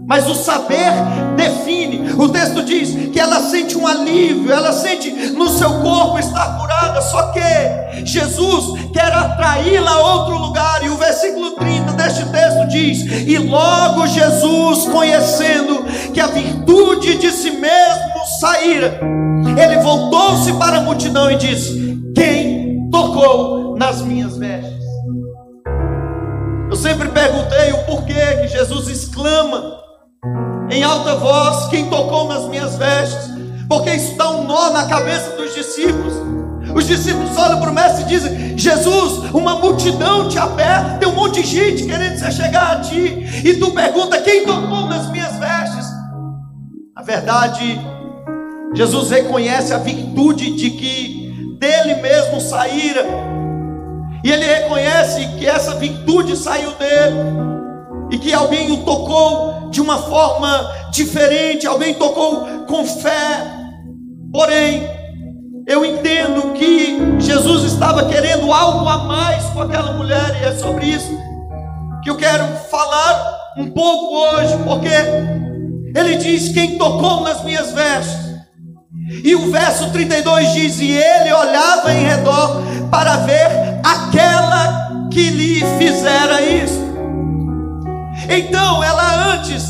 Mas 0.09 0.27
o 0.27 0.35
saber 0.35 0.91
define. 1.37 2.11
O 2.15 2.27
texto 2.31 2.63
diz 2.63 3.11
que 3.13 3.21
ela 3.21 3.41
sente 3.43 3.77
um 3.77 3.87
alívio, 3.87 4.51
ela 4.51 4.73
sente 4.73 5.11
no 5.11 5.51
seu 5.51 5.83
corpo 5.83 6.19
estar 6.19 6.59
curada. 6.59 7.03
Só 7.03 7.31
que 7.31 8.05
Jesus 8.07 8.89
quer 8.91 9.13
atraí-la 9.13 9.91
a 9.91 9.99
outro 9.99 10.39
lugar. 10.39 10.83
E 10.83 10.89
o 10.89 10.97
versículo 10.97 11.51
30 11.53 11.93
deste 11.93 12.25
texto 12.25 12.69
diz: 12.69 13.03
E 13.29 13.37
logo 13.37 14.07
Jesus, 14.07 14.89
conhecendo 14.89 15.85
que 16.15 16.21
a 16.21 16.27
virtude 16.27 17.19
de 17.19 17.31
si 17.31 17.51
mesmo 17.51 18.27
saíra, 18.41 18.99
ele 19.63 19.77
voltou-se 19.83 20.55
para 20.55 20.79
a 20.79 20.81
multidão 20.81 21.31
e 21.31 21.37
disse: 21.37 22.01
Quem 22.17 22.50
tocou 23.01 23.77
nas 23.79 24.03
minhas 24.03 24.37
vestes. 24.37 24.85
Eu 26.69 26.77
sempre 26.77 27.09
perguntei 27.09 27.73
o 27.73 27.85
porquê 27.85 28.37
que 28.43 28.49
Jesus 28.49 28.89
exclama 28.89 29.81
em 30.71 30.83
alta 30.83 31.17
voz: 31.17 31.69
Quem 31.69 31.89
tocou 31.89 32.29
nas 32.29 32.47
minhas 32.47 32.77
vestes? 32.77 33.31
Porque 33.69 33.91
isso 33.91 34.17
dá 34.17 34.31
um 34.31 34.45
nó 34.45 34.71
na 34.71 34.87
cabeça 34.87 35.31
dos 35.37 35.55
discípulos. 35.55 36.15
Os 36.75 36.87
discípulos 36.87 37.37
olham 37.37 37.59
para 37.59 37.71
o 37.71 37.75
mestre 37.75 38.03
e 38.03 38.07
dizem: 38.07 38.59
Jesus, 38.59 39.31
uma 39.33 39.57
multidão 39.57 40.29
te 40.29 40.39
aperta, 40.39 40.99
tem 40.99 41.09
um 41.09 41.15
monte 41.15 41.43
de 41.43 41.47
gente 41.49 41.87
querendo 41.87 42.19
se 42.19 42.31
chegar 42.33 42.77
a 42.77 42.81
ti, 42.81 43.27
e 43.45 43.55
tu 43.55 43.71
pergunta: 43.73 44.21
quem 44.21 44.45
tocou 44.45 44.87
nas 44.87 45.11
minhas 45.11 45.35
vestes? 45.37 45.87
Na 46.95 47.03
verdade, 47.03 47.81
Jesus 48.75 49.11
reconhece 49.11 49.73
a 49.73 49.79
virtude 49.79 50.55
de 50.55 50.71
que 50.71 51.20
dele 51.61 51.97
mesmo 51.97 52.41
saíra 52.41 53.05
e 54.25 54.33
ele 54.33 54.45
reconhece 54.45 55.27
que 55.39 55.47
essa 55.47 55.75
virtude 55.77 56.37
saiu 56.37 56.73
dele. 56.73 57.17
E 58.11 58.19
que 58.19 58.33
alguém 58.33 58.73
o 58.73 58.79
tocou 58.79 59.71
de 59.71 59.81
uma 59.81 59.99
forma 59.99 60.71
diferente, 60.91 61.67
alguém 61.67 61.95
tocou 61.95 62.45
com 62.67 62.85
fé. 62.85 63.47
Porém, 64.33 64.89
eu 65.67 65.85
entendo 65.85 66.53
que 66.55 66.99
Jesus 67.21 67.73
estava 67.73 68.07
querendo 68.07 68.53
algo 68.53 68.89
a 68.89 68.99
mais 68.99 69.45
com 69.51 69.63
aquela 69.63 69.93
mulher, 69.93 70.41
e 70.43 70.47
é 70.47 70.57
sobre 70.57 70.87
isso 70.87 71.17
que 72.03 72.11
eu 72.11 72.17
quero 72.17 72.45
falar 72.71 73.39
um 73.59 73.71
pouco 73.71 74.17
hoje, 74.17 74.57
porque 74.65 74.89
ele 75.99 76.17
diz: 76.17 76.49
Quem 76.49 76.77
tocou 76.77 77.21
nas 77.23 77.45
minhas 77.45 77.73
vestes. 77.73 78.30
E 79.25 79.35
o 79.35 79.51
verso 79.51 79.91
32 79.91 80.53
diz: 80.53 80.81
E 80.81 80.93
ele 80.93 81.33
olhava 81.33 81.93
em 81.93 82.05
redor 82.05 82.63
para 82.91 83.17
ver 83.17 83.81
aquela 83.85 85.09
que 85.11 85.31
lhe 85.31 85.61
fizera 85.79 86.41
isso. 86.41 86.81
Então, 88.29 88.85
ela 88.85 89.33
antes, 89.35 89.65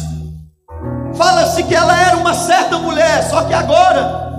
fala-se 1.15 1.63
que 1.63 1.75
ela 1.75 1.99
era 1.99 2.19
uma 2.19 2.35
certa 2.35 2.79
mulher, 2.79 3.23
só 3.31 3.43
que 3.45 3.55
agora, 3.55 4.31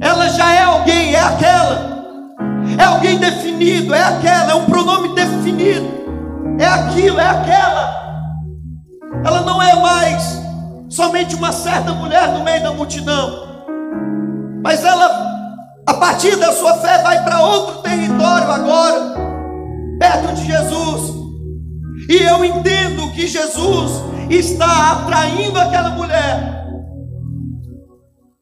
ela 0.00 0.28
já 0.30 0.50
é 0.50 0.62
alguém, 0.62 1.14
é 1.14 1.20
aquela, 1.20 2.34
é 2.78 2.84
alguém 2.84 3.18
definido, 3.18 3.94
é 3.94 4.02
aquela, 4.02 4.52
é 4.52 4.54
um 4.54 4.64
pronome 4.64 5.14
definido, 5.14 5.86
é 6.58 6.66
aquilo, 6.66 7.20
é 7.20 7.28
aquela. 7.28 8.06
Ela 9.22 9.42
não 9.42 9.62
é 9.62 9.74
mais 9.74 10.40
somente 10.88 11.34
uma 11.34 11.52
certa 11.52 11.92
mulher 11.92 12.28
no 12.28 12.42
meio 12.42 12.62
da 12.62 12.72
multidão, 12.72 13.45
mas 14.66 14.82
ela 14.82 15.36
a 15.86 15.94
partir 15.94 16.34
da 16.34 16.52
sua 16.52 16.74
fé, 16.78 17.00
vai 17.00 17.22
para 17.22 17.40
outro 17.40 17.82
território 17.82 18.50
agora, 18.50 19.14
perto 20.00 20.34
de 20.34 20.44
Jesus. 20.44 21.14
E 22.08 22.16
eu 22.16 22.44
entendo 22.44 23.12
que 23.12 23.28
Jesus 23.28 23.92
está 24.28 24.90
atraindo 24.90 25.56
aquela 25.60 25.90
mulher 25.90 26.66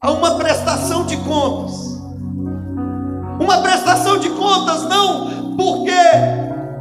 a 0.01 0.11
uma 0.11 0.33
prestação 0.39 1.05
de 1.05 1.15
contas. 1.17 1.75
Uma 3.39 3.61
prestação 3.61 4.17
de 4.17 4.29
contas 4.31 4.81
não 4.89 5.55
porque 5.55 5.91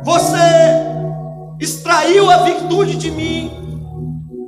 você 0.02 0.38
extraiu 1.60 2.30
a 2.30 2.38
virtude 2.38 2.96
de 2.96 3.10
mim 3.10 3.52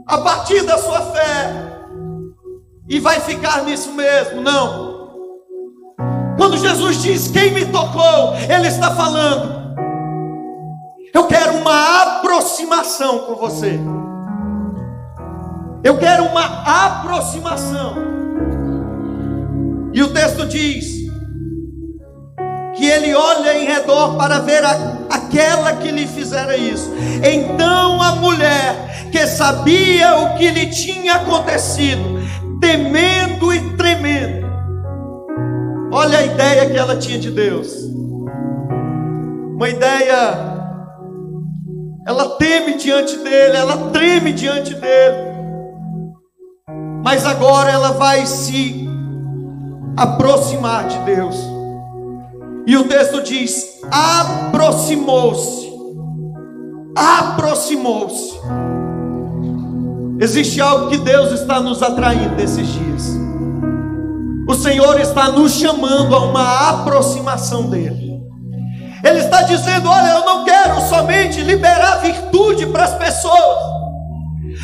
a 0.06 0.16
partir 0.16 0.62
da 0.62 0.78
sua 0.78 1.02
fé 1.02 1.66
e 2.88 3.00
vai 3.00 3.20
ficar 3.20 3.64
nisso 3.64 3.92
mesmo, 3.92 4.40
não. 4.40 4.85
Quando 6.36 6.56
Jesus 6.56 7.02
diz 7.02 7.28
quem 7.28 7.52
me 7.52 7.66
tocou, 7.66 8.34
Ele 8.48 8.68
está 8.68 8.94
falando. 8.94 9.66
Eu 11.12 11.26
quero 11.26 11.54
uma 11.56 12.02
aproximação 12.02 13.20
com 13.20 13.36
você. 13.36 13.80
Eu 15.82 15.96
quero 15.98 16.24
uma 16.24 16.44
aproximação. 16.86 17.94
E 19.94 20.02
o 20.02 20.12
texto 20.12 20.46
diz 20.46 21.06
que 22.76 22.84
ele 22.84 23.14
olha 23.14 23.56
em 23.58 23.64
redor 23.64 24.16
para 24.16 24.40
ver 24.40 24.62
a, 24.62 24.98
aquela 25.10 25.72
que 25.76 25.90
lhe 25.90 26.06
fizera 26.06 26.56
isso. 26.56 26.90
Então 27.22 28.02
a 28.02 28.16
mulher 28.16 29.08
que 29.10 29.26
sabia 29.26 30.16
o 30.16 30.36
que 30.36 30.50
lhe 30.50 30.66
tinha 30.66 31.14
acontecido, 31.14 32.20
temendo 32.60 33.52
e 33.54 33.60
tremendo, 33.76 34.45
Olha 35.96 36.18
a 36.18 36.26
ideia 36.26 36.68
que 36.68 36.76
ela 36.76 36.94
tinha 36.96 37.18
de 37.18 37.30
Deus. 37.30 37.72
Uma 39.54 39.66
ideia. 39.66 40.54
Ela 42.06 42.36
teme 42.36 42.74
diante 42.74 43.16
dele, 43.16 43.56
ela 43.56 43.88
treme 43.92 44.34
diante 44.34 44.74
dele. 44.74 45.16
Mas 47.02 47.24
agora 47.24 47.70
ela 47.70 47.92
vai 47.92 48.26
se 48.26 48.86
aproximar 49.96 50.86
de 50.86 50.98
Deus. 50.98 51.34
E 52.66 52.76
o 52.76 52.86
texto 52.86 53.22
diz: 53.22 53.80
aproximou-se. 53.90 55.72
Aproximou-se. 56.94 58.38
Existe 60.20 60.60
algo 60.60 60.90
que 60.90 60.98
Deus 60.98 61.32
está 61.32 61.58
nos 61.58 61.82
atraindo 61.82 62.36
nesses 62.36 62.68
dias. 62.68 63.25
O 64.48 64.54
Senhor 64.54 65.00
está 65.00 65.28
nos 65.30 65.54
chamando 65.54 66.14
a 66.14 66.20
uma 66.20 66.70
aproximação 66.70 67.68
dEle. 67.68 68.20
Ele 69.02 69.18
está 69.18 69.42
dizendo: 69.42 69.88
Olha, 69.88 70.10
eu 70.10 70.24
não 70.24 70.44
quero 70.44 70.80
somente 70.88 71.40
liberar 71.40 71.96
virtude 71.96 72.66
para 72.66 72.84
as 72.84 72.94
pessoas, 72.94 73.58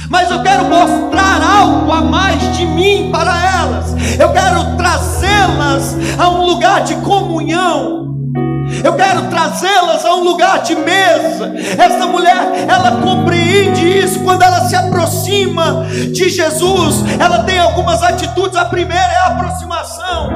mas 0.08 0.30
eu 0.30 0.40
quero 0.42 0.66
mostrar 0.66 1.42
algo 1.42 1.90
a 1.90 2.00
mais 2.00 2.56
de 2.56 2.64
mim 2.64 3.10
para 3.10 3.32
elas. 3.58 3.92
Eu 4.18 4.32
quero 4.32 4.76
trazê-las 4.76 5.96
a 6.18 6.30
um 6.30 6.46
lugar 6.46 6.84
de 6.84 6.94
comunhão 6.96 8.01
eu 8.84 8.94
quero 8.94 9.28
trazê-las 9.28 10.04
a 10.04 10.14
um 10.14 10.24
lugar 10.24 10.62
de 10.62 10.74
mesa. 10.74 11.52
Essa 11.78 12.06
mulher, 12.06 12.66
ela 12.68 13.00
compreende 13.00 13.86
isso 13.98 14.20
quando 14.20 14.42
ela 14.42 14.68
se 14.68 14.74
aproxima 14.74 15.86
de 16.12 16.28
Jesus. 16.28 17.04
Ela 17.18 17.44
tem 17.44 17.58
algumas 17.58 18.02
atitudes. 18.02 18.56
A 18.56 18.64
primeira 18.64 19.12
é 19.12 19.18
a 19.18 19.26
aproximação. 19.26 20.30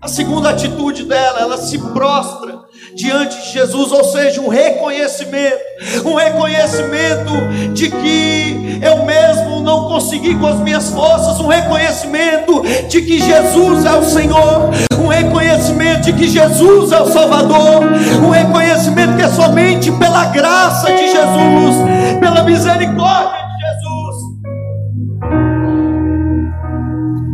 A 0.00 0.08
segunda 0.08 0.50
atitude 0.50 1.04
dela, 1.04 1.40
ela 1.40 1.58
se 1.58 1.78
prostra 1.78 2.55
diante 2.96 3.42
de 3.42 3.52
Jesus, 3.52 3.92
ou 3.92 4.02
seja, 4.04 4.40
um 4.40 4.48
reconhecimento, 4.48 5.60
um 6.06 6.14
reconhecimento 6.14 7.30
de 7.74 7.90
que 7.90 8.80
eu 8.82 9.04
mesmo 9.04 9.60
não 9.60 9.86
consegui 9.86 10.34
com 10.34 10.46
as 10.46 10.58
minhas 10.60 10.88
forças, 10.88 11.38
um 11.38 11.46
reconhecimento 11.46 12.62
de 12.88 13.02
que 13.02 13.20
Jesus 13.20 13.84
é 13.84 13.92
o 13.92 14.02
Senhor, 14.02 14.70
um 14.98 15.08
reconhecimento 15.08 16.04
de 16.06 16.14
que 16.14 16.26
Jesus 16.26 16.90
é 16.90 17.02
o 17.02 17.06
Salvador, 17.06 17.84
um 18.24 18.30
reconhecimento 18.30 19.14
que 19.16 19.22
é 19.22 19.28
somente 19.28 19.92
pela 19.92 20.24
graça 20.26 20.86
de 20.86 21.06
Jesus, 21.06 21.76
pela 22.18 22.44
misericórdia 22.44 23.44
de 23.44 23.60
Jesus. 23.66 24.16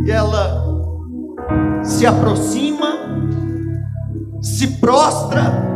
E 0.07 0.11
ela 0.11 0.61
se 1.85 2.05
aproxima 2.05 3.02
se 4.43 4.67
prostra. 4.79 5.71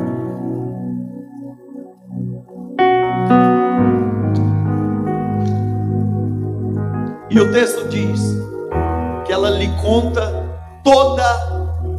E 7.31 7.39
o 7.39 7.53
texto 7.53 7.89
diz 7.89 8.21
que 9.25 9.33
ela 9.33 9.51
lhe 9.51 9.69
conta 9.81 10.33
toda 10.83 11.23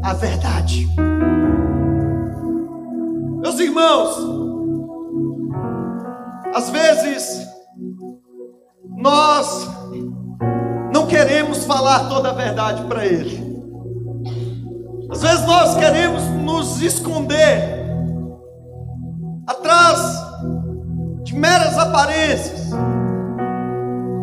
a 0.03 0.13
verdade. 0.13 0.88
Meus 3.41 3.60
irmãos, 3.60 4.17
às 6.53 6.69
vezes 6.69 7.47
nós 8.97 9.69
não 10.93 11.08
queremos 11.08 11.63
falar 11.65 12.10
toda 12.10 12.30
a 12.30 12.34
verdade 12.34 12.84
para 12.86 13.06
ele. 13.06 13.46
Às 15.10 15.22
vezes 15.22 15.46
nós 15.46 15.76
queremos 15.78 16.22
nos 16.24 16.82
esconder 16.82 17.86
atrás 19.48 20.00
de 21.24 21.34
meras 21.34 21.78
aparências, 21.78 22.72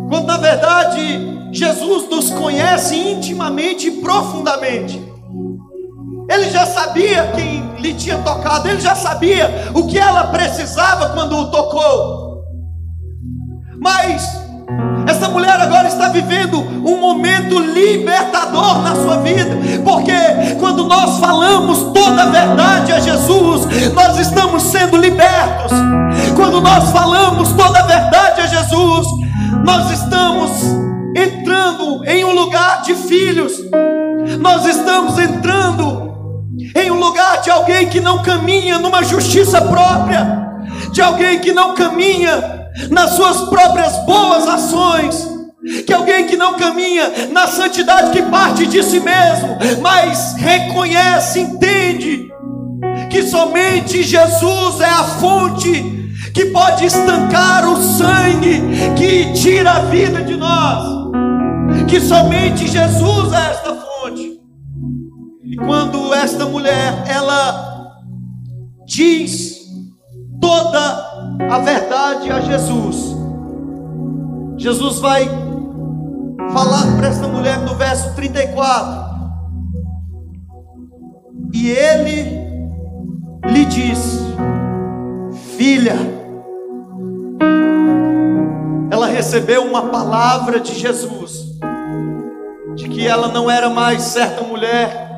quando 0.09 0.27
na 0.27 0.37
verdade 0.37 1.49
Jesus 1.53 2.09
nos 2.11 2.31
conhece 2.31 2.97
intimamente 2.97 3.89
e 3.89 4.03
profundamente. 4.03 5.03
Ele 6.29 6.51
já 6.51 6.67
sabia 6.67 7.33
quem 7.33 7.75
lhe 7.77 7.95
tinha 7.95 8.19
tocado, 8.19 8.69
ele 8.69 8.81
já 8.81 8.95
sabia 8.95 9.71
o 9.75 9.87
que 9.87 9.99
ela 9.99 10.29
precisava 10.29 11.11
quando 11.11 11.37
o 11.37 11.51
tocou. 11.51 12.45
Mas 13.81 14.44
essa 15.07 15.29
mulher 15.29 15.61
agora 15.61 15.89
está 15.89 16.09
vivendo 16.09 16.59
um 16.59 16.99
momento 16.99 17.59
libertador 17.59 18.83
na 18.83 18.95
sua 18.95 19.17
vida, 19.19 19.57
porque 19.85 20.13
quando 20.59 20.85
nós 20.85 21.19
falamos 21.19 21.93
toda 21.93 22.23
a 22.23 22.27
verdade 22.27 22.93
a 22.93 23.01
Jesus, 23.01 23.93
nós 23.93 24.19
estamos 24.19 24.63
sendo 24.63 24.97
libertos. 24.97 25.73
Quando 26.37 26.61
nós 26.61 26.91
falamos 26.91 27.53
toda 27.53 27.81
a 27.81 27.83
verdade 27.83 28.41
a 28.41 28.47
Jesus, 28.47 29.07
nós 29.65 29.91
estamos 29.91 30.51
entrando 31.17 32.05
em 32.05 32.25
um 32.25 32.33
lugar 32.35 32.83
de 32.83 32.95
filhos, 32.95 33.53
nós 34.41 34.67
estamos 34.67 35.19
entrando 35.19 36.05
em 36.77 36.91
um 36.91 36.99
lugar 36.99 37.41
de 37.41 37.51
alguém 37.51 37.89
que 37.89 38.01
não 38.01 38.23
caminha 38.23 38.79
numa 38.79 39.03
justiça 39.03 39.61
própria, 39.61 40.45
de 40.93 41.01
alguém 41.03 41.39
que 41.41 41.53
não 41.53 41.75
caminha 41.75 42.64
nas 42.91 43.11
suas 43.11 43.49
próprias 43.49 43.97
boas 44.05 44.47
ações, 44.49 45.29
que 45.87 45.93
alguém 45.93 46.27
que 46.27 46.37
não 46.37 46.55
caminha 46.55 47.29
na 47.33 47.47
santidade 47.47 48.11
que 48.11 48.23
parte 48.23 48.67
de 48.67 48.83
si 48.83 49.01
mesmo, 49.01 49.59
mas 49.81 50.35
reconhece, 50.37 51.41
entende 51.41 52.29
que 53.11 53.23
somente 53.23 54.03
Jesus 54.03 54.81
é 54.81 54.89
a 54.89 55.05
fonte 55.05 55.95
que 56.35 56.47
pode 56.47 56.85
estancar 56.85 57.67
o 57.67 57.77
sangue 57.77 58.61
que 58.97 59.33
tira 59.33 59.73
a 59.73 59.81
vida 59.85 60.21
de 60.23 60.37
nós, 60.37 61.13
que 61.89 62.01
somente 62.01 62.67
Jesus 62.67 63.33
é 63.33 63.51
esta 63.51 63.75
fonte. 63.77 64.41
E 65.45 65.57
quando 65.57 66.13
esta 66.13 66.45
mulher 66.45 67.05
ela 67.07 67.93
diz 68.85 69.61
toda 70.41 71.14
a 71.51 71.59
verdade 71.59 72.31
a 72.31 72.41
Jesus. 72.41 73.15
Jesus 74.57 74.99
vai 74.99 75.29
falar 76.53 76.97
para 76.97 77.09
essa 77.09 77.27
mulher 77.27 77.59
no 77.61 77.75
verso 77.75 78.15
34. 78.15 79.05
E 81.53 81.71
ele 81.71 82.45
lhe 83.47 83.65
disse: 83.67 84.21
Filha, 85.57 85.97
ela 88.91 89.07
recebeu 89.07 89.65
uma 89.65 89.83
palavra 89.89 90.61
de 90.61 90.75
Jesus, 90.75 91.59
de 92.75 92.89
que 92.89 93.07
ela 93.07 93.29
não 93.29 93.51
era 93.51 93.69
mais 93.71 94.03
certa 94.03 94.43
mulher, 94.43 95.14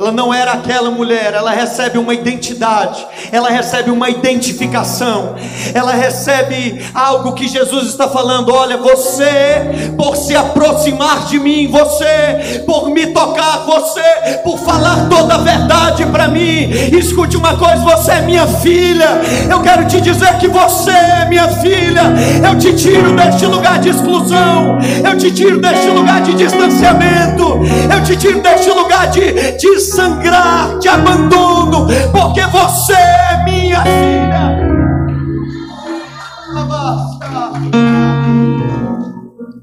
ela 0.00 0.10
não 0.10 0.32
era 0.32 0.52
aquela 0.52 0.90
mulher, 0.90 1.34
ela 1.34 1.50
recebe 1.50 1.98
uma 1.98 2.14
identidade, 2.14 3.06
ela 3.30 3.50
recebe 3.50 3.90
uma 3.90 4.08
identificação, 4.08 5.34
ela 5.74 5.92
recebe 5.92 6.82
algo 6.94 7.34
que 7.34 7.46
Jesus 7.46 7.88
está 7.88 8.08
falando: 8.08 8.50
olha, 8.50 8.78
você, 8.78 9.92
por 9.98 10.16
se 10.16 10.34
aproximar 10.34 11.26
de 11.26 11.38
mim, 11.38 11.68
você, 11.68 12.62
por 12.64 12.88
me 12.88 13.08
tocar, 13.08 13.66
você, 13.66 14.38
por 14.42 14.58
falar 14.60 15.06
toda 15.10 15.34
a 15.34 15.38
verdade 15.38 16.06
para 16.06 16.28
mim, 16.28 16.70
escute 16.98 17.36
uma 17.36 17.58
coisa: 17.58 17.76
você 17.76 18.12
é 18.12 18.20
minha 18.22 18.46
filha, 18.46 19.20
eu 19.50 19.60
quero 19.60 19.86
te 19.86 20.00
dizer 20.00 20.38
que 20.38 20.48
você 20.48 20.92
é 20.92 21.26
minha 21.28 21.48
filha, 21.48 22.04
eu 22.48 22.58
te 22.58 22.74
tiro 22.74 23.14
deste 23.14 23.44
lugar 23.44 23.78
de 23.78 23.90
exclusão, 23.90 24.78
eu 25.04 25.18
te 25.18 25.30
tiro 25.30 25.60
deste 25.60 25.88
lugar 25.88 26.22
de 26.22 26.32
distanciamento, 26.32 27.60
eu 27.92 28.02
te 28.02 28.16
tiro 28.16 28.40
deste 28.40 28.70
lugar 28.70 29.08
de, 29.08 29.58
de 29.58 29.89
sangrar 29.90 30.78
de 30.78 30.88
abandono, 30.88 31.86
porque 32.12 32.42
você 32.46 32.92
é 32.92 33.44
minha 33.44 33.82
filha. 33.82 34.70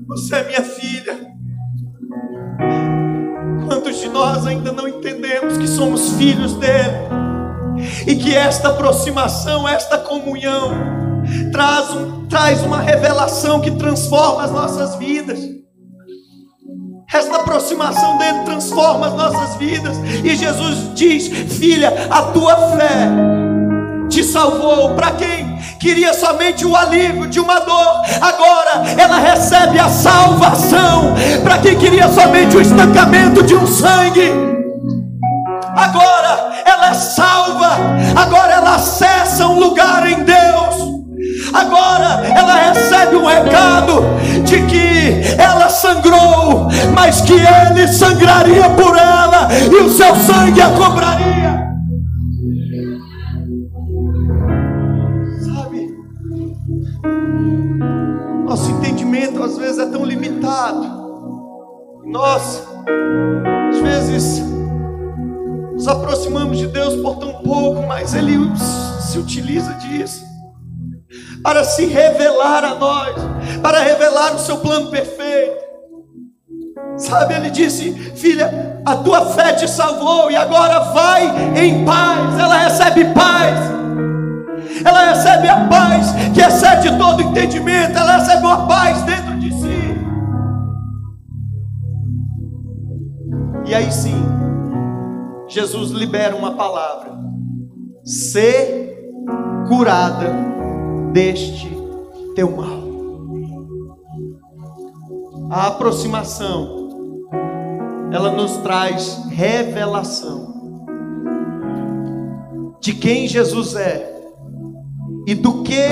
Você 0.08 0.36
é 0.36 0.44
minha 0.48 0.64
filha. 0.64 1.28
Quantos 3.68 4.00
de 4.00 4.10
nós 4.10 4.46
ainda 4.46 4.72
não 4.72 4.88
entendemos 4.88 5.58
que 5.58 5.68
somos 5.68 6.14
filhos 6.14 6.54
dele? 6.56 7.08
E 8.06 8.16
que 8.16 8.36
esta 8.36 8.70
aproximação, 8.70 9.68
esta 9.68 9.98
comunhão, 10.00 10.72
traz, 11.52 11.92
um, 11.92 12.26
traz 12.26 12.62
uma 12.64 12.82
revelação 12.82 13.62
que 13.62 13.72
transforma 13.72 14.44
as 14.44 14.52
nossas 14.52 14.96
vidas. 14.96 15.57
Esta 17.14 17.38
aproximação 17.38 18.18
dele 18.18 18.40
transforma 18.44 19.08
as 19.08 19.14
nossas 19.14 19.56
vidas. 19.56 19.98
E 20.24 20.36
Jesus 20.36 20.94
diz: 20.94 21.28
Filha, 21.58 22.08
a 22.10 22.24
tua 22.24 22.56
fé 22.78 23.10
te 24.10 24.22
salvou. 24.24 24.94
Para 24.94 25.12
quem 25.12 25.58
queria 25.80 26.14
somente 26.14 26.66
o 26.66 26.76
alívio 26.76 27.28
de 27.28 27.40
uma 27.40 27.60
dor, 27.60 28.02
agora 28.20 28.84
ela 28.98 29.20
recebe 29.20 29.80
a 29.80 29.88
salvação. 29.88 31.14
Para 31.44 31.60
quem 31.60 31.78
queria 31.78 32.10
somente 32.10 32.58
o 32.58 32.62
estancamento 32.62 33.42
de 33.42 33.56
um 33.56 33.66
sangue, 33.66 34.30
agora 35.78 36.52
ela 36.66 36.90
é 36.90 36.94
salva, 36.94 37.78
agora 38.18 38.54
ela 38.54 38.76
acessa 38.76 39.48
um 39.48 39.58
lugar 39.58 40.06
em 40.12 40.24
Deus. 40.24 40.97
Agora 41.54 42.26
ela 42.28 42.56
recebe 42.56 43.16
um 43.16 43.26
recado 43.26 44.04
de 44.44 44.62
que 44.66 45.42
ela 45.42 45.70
sangrou, 45.70 46.68
mas 46.94 47.22
que 47.22 47.34
ele 47.34 47.88
sangraria 47.88 48.70
por 48.72 48.98
ela 48.98 49.48
e 49.52 49.76
o 49.76 49.90
seu 49.90 50.16
sangue 50.16 50.62
a 50.62 50.70
cobraria. 50.72 51.68
Sabe? 55.46 55.96
Nosso 58.46 58.72
entendimento 58.72 59.42
às 59.44 59.58
vezes 59.58 59.80
é 59.80 59.86
tão 59.86 60.04
limitado. 60.04 60.98
Nós, 62.06 62.64
às 63.70 63.80
vezes, 63.80 64.44
nos 65.74 65.88
aproximamos 65.88 66.58
de 66.58 66.68
Deus 66.68 66.96
por 67.02 67.18
tão 67.18 67.34
pouco, 67.44 67.86
mas 67.86 68.14
Ele 68.14 68.38
se 69.00 69.18
utiliza 69.20 69.74
disso 69.74 70.27
para 71.48 71.64
se 71.64 71.86
revelar 71.86 72.62
a 72.66 72.76
nós, 72.76 73.16
para 73.62 73.80
revelar 73.80 74.36
o 74.36 74.40
seu 74.40 74.58
plano 74.58 74.92
perfeito. 74.92 75.56
Sabe, 76.98 77.36
ele 77.36 77.50
disse: 77.50 77.94
Filha, 78.18 78.82
a 78.86 78.98
tua 78.98 79.28
fé 79.28 79.54
te 79.54 79.66
salvou 79.66 80.30
e 80.30 80.36
agora 80.36 80.80
vai 80.92 81.24
em 81.58 81.86
paz. 81.86 82.38
Ela 82.38 82.58
recebe 82.58 83.06
paz, 83.14 83.60
ela 84.84 85.14
recebe 85.14 85.48
a 85.48 85.68
paz 85.70 86.08
que 86.34 86.42
excede 86.42 86.98
todo 86.98 87.22
entendimento, 87.22 87.98
ela 87.98 88.18
recebe 88.18 88.46
uma 88.46 88.68
paz 88.68 89.02
dentro 89.04 89.40
de 89.40 89.50
si. 89.54 89.96
E 93.68 93.74
aí 93.74 93.90
sim, 93.90 94.22
Jesus 95.48 95.92
libera 95.92 96.36
uma 96.36 96.56
palavra: 96.58 97.18
ser 98.04 99.14
curada 99.70 100.57
deste 101.18 101.68
teu 102.36 102.56
mal. 102.56 102.78
A 105.50 105.66
aproximação, 105.66 106.92
ela 108.12 108.32
nos 108.34 108.58
traz 108.58 109.26
revelação 109.32 110.86
de 112.80 112.94
quem 112.94 113.28
Jesus 113.28 113.74
é 113.76 114.16
e 115.26 115.34
do 115.34 115.64
que 115.64 115.90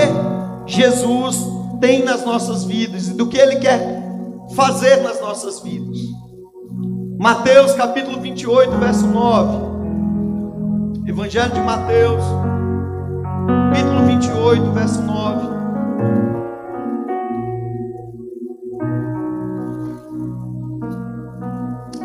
Jesus 0.68 1.44
tem 1.82 2.04
nas 2.04 2.24
nossas 2.24 2.64
vidas 2.64 3.08
e 3.08 3.16
do 3.16 3.26
que 3.26 3.40
Ele 3.40 3.56
quer 3.56 4.04
fazer 4.56 4.98
nas 4.98 5.20
nossas 5.20 5.60
vidas. 5.60 5.98
Mateus 7.18 7.74
capítulo 7.74 8.22
28, 8.22 8.78
verso 8.78 9.08
9. 9.08 9.74
Evangelho 11.08 11.52
de 11.52 11.62
Mateus, 11.62 12.24
capítulo 13.46 14.06
28, 14.06 14.72
verso 14.72 15.02
9. 15.02 15.48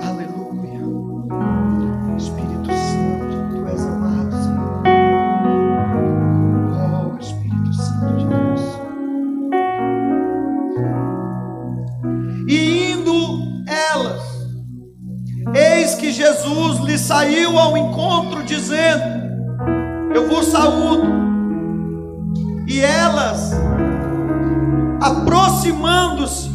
Aleluia. 0.03 0.81
Espírito 2.17 2.71
Santo, 2.73 3.49
tu 3.51 3.69
és 3.69 3.87
amado, 3.87 4.33
Senhor. 4.43 4.83
Oh, 6.75 7.19
Espírito 7.19 7.73
Santo 7.73 8.17
de 8.17 8.27
Deus. 8.27 8.61
E 12.49 12.93
indo 12.93 13.65
elas, 13.67 14.23
eis 15.55 15.95
que 15.95 16.13
Jesus 16.13 16.81
lhe 16.81 16.99
saiu 16.99 17.59
ao 17.59 17.77
encontro, 17.77 18.43
dizendo: 18.43 19.21
Eu 20.15 20.29
vos 20.29 20.47
saúdo 20.47 21.30
e 22.71 22.81
elas, 22.81 23.51
aproximando-se, 25.03 26.49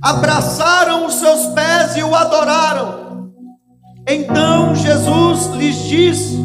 abraçaram 0.00 1.04
os 1.04 1.16
seus 1.16 1.48
pés 1.48 1.96
e 1.98 2.02
o 2.02 2.14
adoraram. 2.14 3.30
Então 4.08 4.74
Jesus 4.74 5.48
lhes 5.56 5.76
disse: 5.84 6.38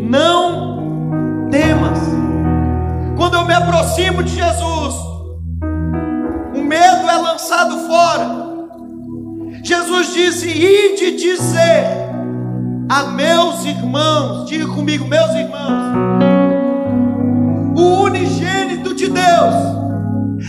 Não 0.00 1.50
temas. 1.50 1.98
Quando 3.18 3.34
eu 3.34 3.44
me 3.44 3.52
aproximo 3.52 4.22
de 4.22 4.34
Jesus, 4.34 4.94
o 6.54 6.62
medo 6.62 7.10
é 7.10 7.16
lançado 7.18 7.86
fora. 7.86 8.48
Jesus 9.62 10.14
disse: 10.14 10.48
Ide 10.48 11.18
dizer 11.18 12.08
a 12.88 13.02
meus 13.08 13.62
irmãos, 13.66 14.48
diga 14.48 14.66
comigo, 14.68 15.06
meus 15.06 15.34
irmãos 15.34 16.47
o 17.78 18.02
unigênito 18.02 18.92
de 18.94 19.08
Deus, 19.08 19.54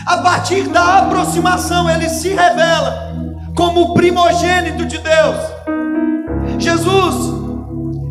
a 0.05 0.17
partir 0.17 0.67
da 0.69 0.99
aproximação, 0.99 1.89
ele 1.89 2.09
se 2.09 2.29
revela 2.29 3.13
como 3.55 3.81
o 3.81 3.93
primogênito 3.93 4.85
de 4.85 4.97
Deus. 4.97 5.35
Jesus, 6.57 7.15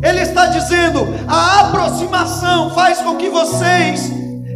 ele 0.01 0.21
está 0.21 0.47
dizendo: 0.47 1.05
a 1.27 1.61
aproximação 1.61 2.69
faz 2.69 3.01
com 3.01 3.17
que 3.17 3.29
vocês 3.29 4.09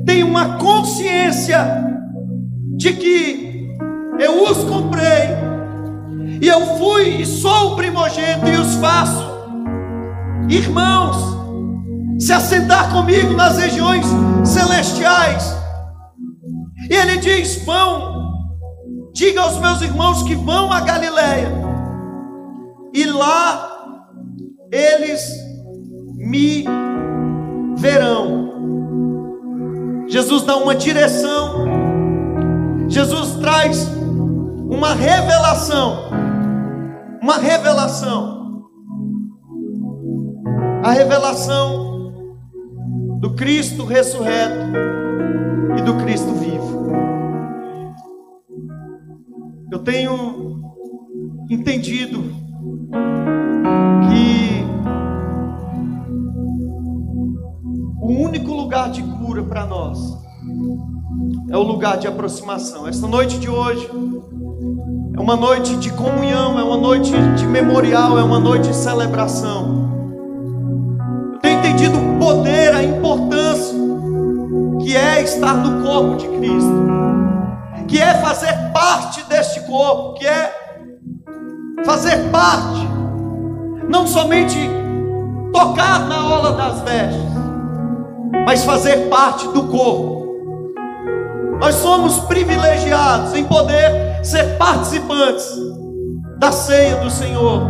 tenham 0.05 0.29
uma 0.29 0.57
consciência 0.57 1.83
de 2.77 2.93
que 2.93 3.67
eu 4.19 4.43
os 4.43 4.63
comprei, 4.63 5.29
e 6.41 6.47
eu 6.47 6.77
fui 6.77 7.21
e 7.21 7.25
sou 7.25 7.73
o 7.73 7.75
primogênito 7.75 8.47
e 8.47 8.57
os 8.57 8.75
faço 8.75 9.33
irmãos 10.49 11.42
se 12.19 12.31
assentar 12.31 12.91
comigo 12.91 13.33
nas 13.33 13.57
regiões 13.57 14.05
celestiais. 14.43 15.55
E 16.89 16.93
ele 16.93 17.17
diz: 17.17 17.63
Vão, 17.63 18.33
diga 19.13 19.41
aos 19.41 19.57
meus 19.59 19.81
irmãos 19.81 20.23
que 20.23 20.35
vão 20.35 20.71
a 20.71 20.81
Galiléia, 20.81 21.51
e 22.93 23.05
lá 23.05 23.69
eles 24.71 25.23
me 26.15 26.65
verão. 27.77 28.43
Jesus 30.07 30.43
dá 30.43 30.57
uma 30.57 30.75
direção, 30.75 31.65
Jesus 32.87 33.37
traz 33.39 33.87
uma 34.69 34.93
revelação, 34.93 36.09
uma 37.21 37.37
revelação, 37.37 38.63
a 40.83 40.91
revelação 40.91 41.92
do 43.23 43.33
Cristo 43.35 43.85
ressurreto 43.85 44.75
e 45.77 45.81
do 45.81 45.95
Cristo 45.95 46.33
vivo. 46.33 46.91
Eu 49.71 49.79
tenho 49.79 50.61
entendido 51.49 52.21
que 54.09 54.65
o 58.01 58.11
único 58.11 58.51
lugar 58.51 58.91
de 58.91 59.01
cura 59.01 59.41
para 59.41 59.65
nós 59.65 59.97
é 61.49 61.55
o 61.55 61.63
lugar 61.63 61.97
de 61.97 62.07
aproximação. 62.07 62.85
Esta 62.89 63.07
noite 63.07 63.39
de 63.39 63.49
hoje 63.49 63.89
é 65.15 65.21
uma 65.21 65.37
noite 65.37 65.77
de 65.77 65.93
comunhão, 65.93 66.59
é 66.59 66.63
uma 66.63 66.75
noite 66.75 67.13
de 67.37 67.47
memorial, 67.47 68.19
é 68.19 68.23
uma 68.23 68.41
noite 68.41 68.67
de 68.67 68.75
celebração. 68.75 69.82
Importância 73.13 73.75
que 74.81 74.95
é 74.95 75.21
estar 75.21 75.53
no 75.53 75.83
corpo 75.83 76.17
de 76.17 76.27
Cristo, 76.27 76.87
que 77.87 78.01
é 78.01 78.13
fazer 78.15 78.53
parte 78.73 79.23
deste 79.29 79.61
corpo, 79.61 80.15
que 80.15 80.25
é 80.25 80.51
fazer 81.85 82.29
parte, 82.31 82.87
não 83.87 84.07
somente 84.07 84.57
tocar 85.53 86.07
na 86.07 86.25
ola 86.25 86.53
das 86.53 86.81
vestes, 86.81 87.31
mas 88.45 88.63
fazer 88.63 89.09
parte 89.09 89.47
do 89.49 89.63
corpo. 89.63 90.23
Nós 91.59 91.75
somos 91.75 92.19
privilegiados 92.21 93.33
em 93.35 93.45
poder 93.45 94.19
ser 94.23 94.57
participantes 94.57 95.47
da 96.39 96.51
ceia 96.51 96.97
do 96.97 97.09
Senhor, 97.09 97.61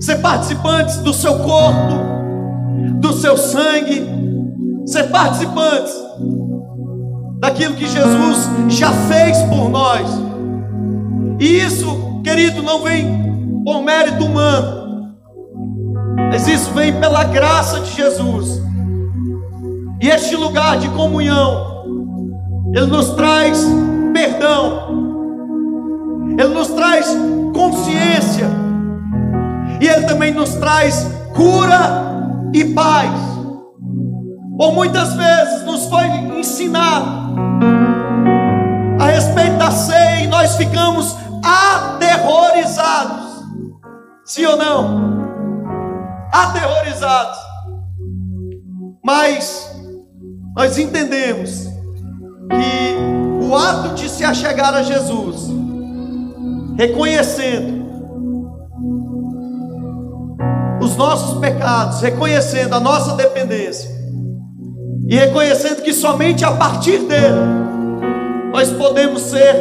ser 0.00 0.16
participantes 0.20 0.98
do 0.98 1.12
seu 1.12 1.38
corpo, 1.40 2.12
do 3.00 3.12
seu 3.12 3.36
sangue, 3.36 4.21
ser 4.86 5.04
participantes 5.10 5.94
daquilo 7.38 7.74
que 7.74 7.86
Jesus 7.86 8.48
já 8.68 8.90
fez 8.92 9.38
por 9.42 9.68
nós. 9.68 10.08
E 11.38 11.58
isso, 11.58 12.20
querido, 12.22 12.62
não 12.62 12.82
vem 12.82 13.62
por 13.64 13.82
mérito 13.82 14.24
humano, 14.24 15.14
mas 16.30 16.46
isso 16.46 16.70
vem 16.72 16.92
pela 17.00 17.24
graça 17.24 17.80
de 17.80 17.92
Jesus. 17.94 18.62
E 20.00 20.08
este 20.08 20.36
lugar 20.36 20.78
de 20.78 20.88
comunhão, 20.90 21.84
ele 22.74 22.86
nos 22.86 23.10
traz 23.10 23.64
perdão, 24.12 25.02
ele 26.38 26.54
nos 26.54 26.68
traz 26.68 27.06
consciência, 27.52 28.62
e 29.82 29.88
Ele 29.88 30.06
também 30.06 30.32
nos 30.32 30.54
traz 30.54 31.10
cura 31.34 32.48
e 32.54 32.64
paz. 32.66 33.31
Por 34.56 34.72
muitas 34.72 35.14
vezes 35.14 35.64
nos 35.64 35.86
foi 35.86 36.06
ensinado 36.38 37.32
a 39.00 39.06
respeito 39.06 39.56
da 39.56 39.70
ceia 39.70 40.24
e 40.24 40.26
nós 40.26 40.56
ficamos 40.56 41.16
aterrorizados. 41.42 43.42
Sim 44.24 44.44
ou 44.44 44.56
não? 44.56 45.22
Aterrorizados. 46.32 47.38
Mas 49.04 49.74
nós 50.54 50.78
entendemos 50.78 51.66
que 52.50 53.44
o 53.44 53.56
ato 53.56 53.94
de 53.94 54.08
se 54.08 54.24
achegar 54.24 54.74
a 54.74 54.82
Jesus, 54.82 55.48
reconhecendo 56.76 57.82
os 60.80 60.96
nossos 60.96 61.40
pecados, 61.40 62.00
reconhecendo 62.00 62.74
a 62.74 62.80
nossa 62.80 63.16
dependência 63.16 63.90
e 65.12 65.14
reconhecendo 65.14 65.82
que 65.82 65.92
somente 65.92 66.42
a 66.42 66.52
partir 66.52 67.00
dele 67.00 67.36
nós 68.50 68.70
podemos 68.70 69.20
ser 69.20 69.54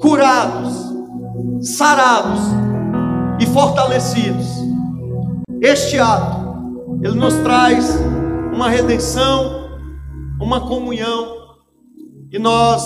curados, 0.00 0.92
sarados 1.60 2.40
e 3.38 3.46
fortalecidos. 3.46 4.48
Este 5.62 6.00
ato, 6.00 6.98
ele 7.00 7.14
nos 7.14 7.34
traz 7.44 7.96
uma 8.52 8.68
redenção, 8.68 9.70
uma 10.40 10.62
comunhão, 10.62 11.28
e 12.32 12.36
nós 12.36 12.82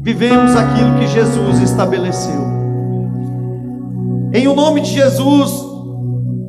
vivemos 0.00 0.56
aquilo 0.56 0.98
que 0.98 1.08
Jesus 1.08 1.60
estabeleceu. 1.60 2.40
Em 4.32 4.48
o 4.48 4.54
nome 4.54 4.80
de 4.80 4.92
Jesus, 4.94 5.52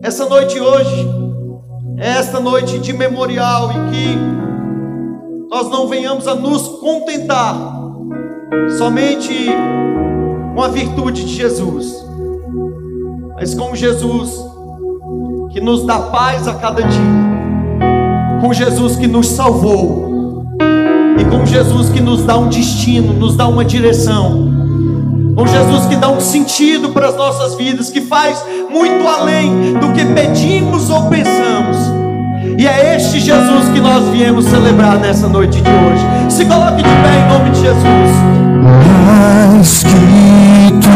essa 0.01 0.25
noite 0.29 0.57
hoje, 0.57 1.24
esta 1.97 2.39
noite 2.39 2.79
de 2.79 2.93
memorial 2.93 3.71
e 3.71 3.91
que 3.91 5.47
nós 5.49 5.69
não 5.69 5.87
venhamos 5.87 6.27
a 6.27 6.35
nos 6.35 6.67
contentar 6.79 7.55
somente 8.77 9.49
com 10.53 10.61
a 10.61 10.67
virtude 10.67 11.25
de 11.25 11.33
Jesus, 11.33 12.05
mas 13.35 13.53
com 13.53 13.75
Jesus 13.75 14.43
que 15.51 15.61
nos 15.61 15.85
dá 15.85 15.99
paz 15.99 16.47
a 16.47 16.55
cada 16.55 16.81
dia 16.81 17.35
com 18.45 18.53
Jesus 18.53 18.95
que 18.95 19.07
nos 19.07 19.27
salvou, 19.27 20.45
e 21.19 21.25
com 21.25 21.43
Jesus 21.47 21.89
que 21.89 21.99
nos 21.99 22.23
dá 22.23 22.37
um 22.37 22.47
destino, 22.47 23.11
nos 23.13 23.35
dá 23.35 23.47
uma 23.47 23.65
direção, 23.65 24.53
com 25.35 25.45
Jesus 25.45 25.85
que 25.87 25.95
dá 25.97 26.09
um 26.09 26.21
sentido 26.21 26.89
para 26.89 27.09
as 27.09 27.15
nossas 27.15 27.55
vidas, 27.55 27.89
que 27.89 28.01
faz 28.01 28.43
muito 28.69 29.05
além 29.07 29.73
do 29.73 29.91
que 29.91 30.05
pedimos 30.05 30.89
ou 30.89 31.09
pensamos. 31.09 31.77
E 32.57 32.65
é 32.65 32.95
este 32.95 33.19
Jesus 33.19 33.67
que 33.73 33.81
nós 33.81 34.07
viemos 34.09 34.45
celebrar 34.45 34.97
nessa 34.97 35.27
noite 35.27 35.61
de 35.61 35.69
hoje. 35.69 36.05
Se 36.29 36.45
coloque 36.45 36.77
de 36.77 36.83
pé 36.83 37.19
em 37.19 37.27
nome 37.27 37.49
de 37.49 37.59
Jesus. 37.59 38.11
Mais 39.05 39.83
que 39.83 40.71
tu, 40.81 40.89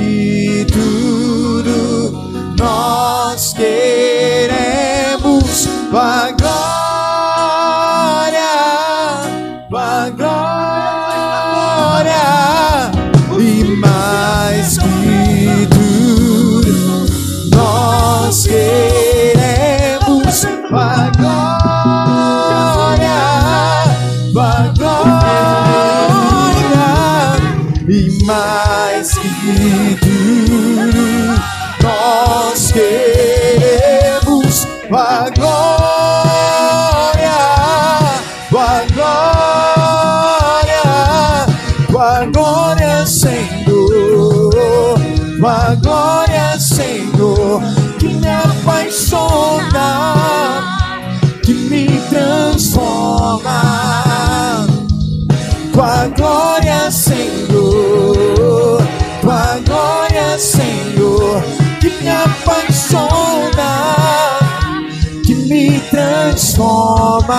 transforma 66.34 67.38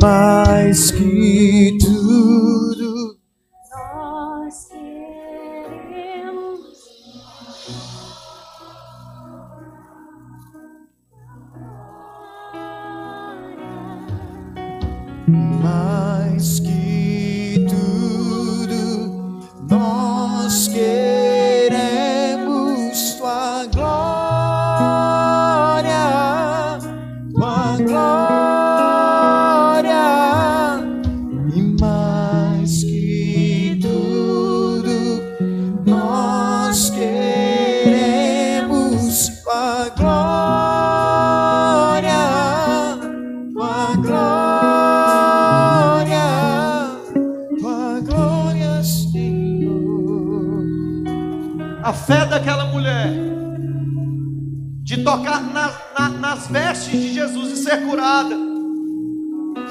mais 0.00 0.90
que 0.90 1.76
tudo. 1.80 1.91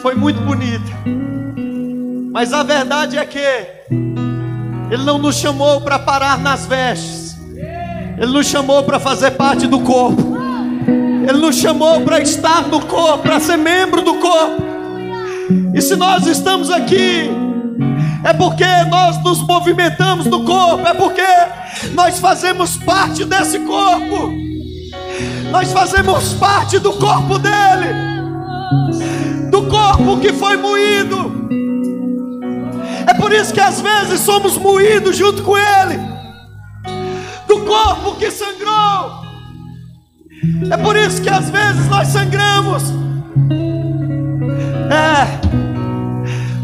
Foi 0.01 0.15
muito 0.15 0.41
bonita. 0.41 0.91
Mas 2.33 2.51
a 2.53 2.63
verdade 2.63 3.17
é 3.17 3.25
que 3.25 3.39
Ele 4.89 5.03
não 5.03 5.19
nos 5.19 5.35
chamou 5.35 5.81
para 5.81 5.99
parar 5.99 6.39
nas 6.39 6.65
vestes. 6.65 7.37
Ele 8.17 8.31
nos 8.31 8.47
chamou 8.47 8.83
para 8.83 8.99
fazer 8.99 9.31
parte 9.31 9.67
do 9.67 9.79
corpo. 9.81 10.37
Ele 11.27 11.37
nos 11.37 11.55
chamou 11.55 12.01
para 12.01 12.19
estar 12.19 12.67
no 12.67 12.81
corpo, 12.85 13.19
para 13.19 13.39
ser 13.39 13.57
membro 13.57 14.01
do 14.01 14.15
corpo. 14.15 14.63
E 15.75 15.81
se 15.81 15.95
nós 15.95 16.25
estamos 16.25 16.71
aqui, 16.71 17.29
é 18.23 18.33
porque 18.33 18.65
nós 18.89 19.21
nos 19.23 19.41
movimentamos 19.45 20.25
no 20.25 20.43
corpo, 20.43 20.87
é 20.87 20.93
porque 20.93 21.21
nós 21.93 22.19
fazemos 22.19 22.77
parte 22.77 23.23
desse 23.25 23.59
corpo, 23.59 24.31
nós 25.51 25.71
fazemos 25.71 26.33
parte 26.33 26.79
do 26.79 26.93
corpo 26.93 27.37
dele, 27.37 28.10
corpo 29.91 30.17
que 30.19 30.31
foi 30.31 30.55
moído. 30.57 31.49
É 33.07 33.13
por 33.13 33.33
isso 33.33 33.53
que 33.53 33.59
às 33.59 33.81
vezes 33.81 34.21
somos 34.21 34.57
moídos 34.57 35.17
junto 35.17 35.43
com 35.43 35.57
ele, 35.57 35.99
do 37.47 37.59
corpo 37.61 38.15
que 38.15 38.31
sangrou. 38.31 39.21
É 40.71 40.77
por 40.77 40.95
isso 40.95 41.21
que 41.21 41.29
às 41.29 41.49
vezes 41.49 41.87
nós 41.87 42.07
sangramos. 42.07 42.83
É. 44.89 45.41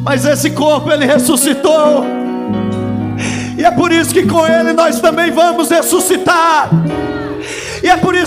Mas 0.03 0.25
esse 0.25 0.51
corpo 0.51 0.91
ele 0.91 1.05
ressuscitou. 1.05 2.05
E 3.57 3.65
é 3.65 3.71
por 3.71 3.91
isso 3.91 4.13
que 4.13 4.25
com 4.25 4.45
ele 4.45 4.71
nós 4.71 5.01
também 5.01 5.31
vamos 5.31 5.69
ressuscitar. 5.69 6.69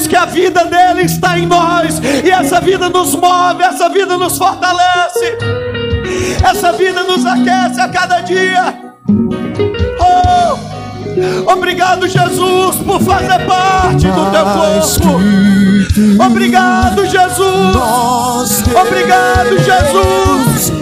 Isso 0.00 0.08
que 0.08 0.16
a 0.16 0.24
vida 0.24 0.64
dele 0.64 1.02
está 1.02 1.38
em 1.38 1.44
nós. 1.44 2.00
E 2.24 2.30
essa 2.30 2.58
vida 2.58 2.88
nos 2.88 3.14
move, 3.14 3.62
essa 3.62 3.90
vida 3.90 4.16
nos 4.16 4.38
fortalece. 4.38 5.36
Essa 6.42 6.72
vida 6.72 7.02
nos 7.02 7.26
aquece 7.26 7.78
a 7.82 7.86
cada 7.86 8.20
dia. 8.20 8.94
Oh, 10.00 11.52
obrigado, 11.52 12.08
Jesus, 12.08 12.76
por 12.76 12.98
fazer 13.02 13.44
parte 13.46 14.06
do 14.06 14.30
teu 14.30 14.44
corpo. 14.46 16.24
Obrigado, 16.24 17.04
Jesus. 17.04 18.64
Obrigado, 18.74 19.58
Jesus 19.58 20.72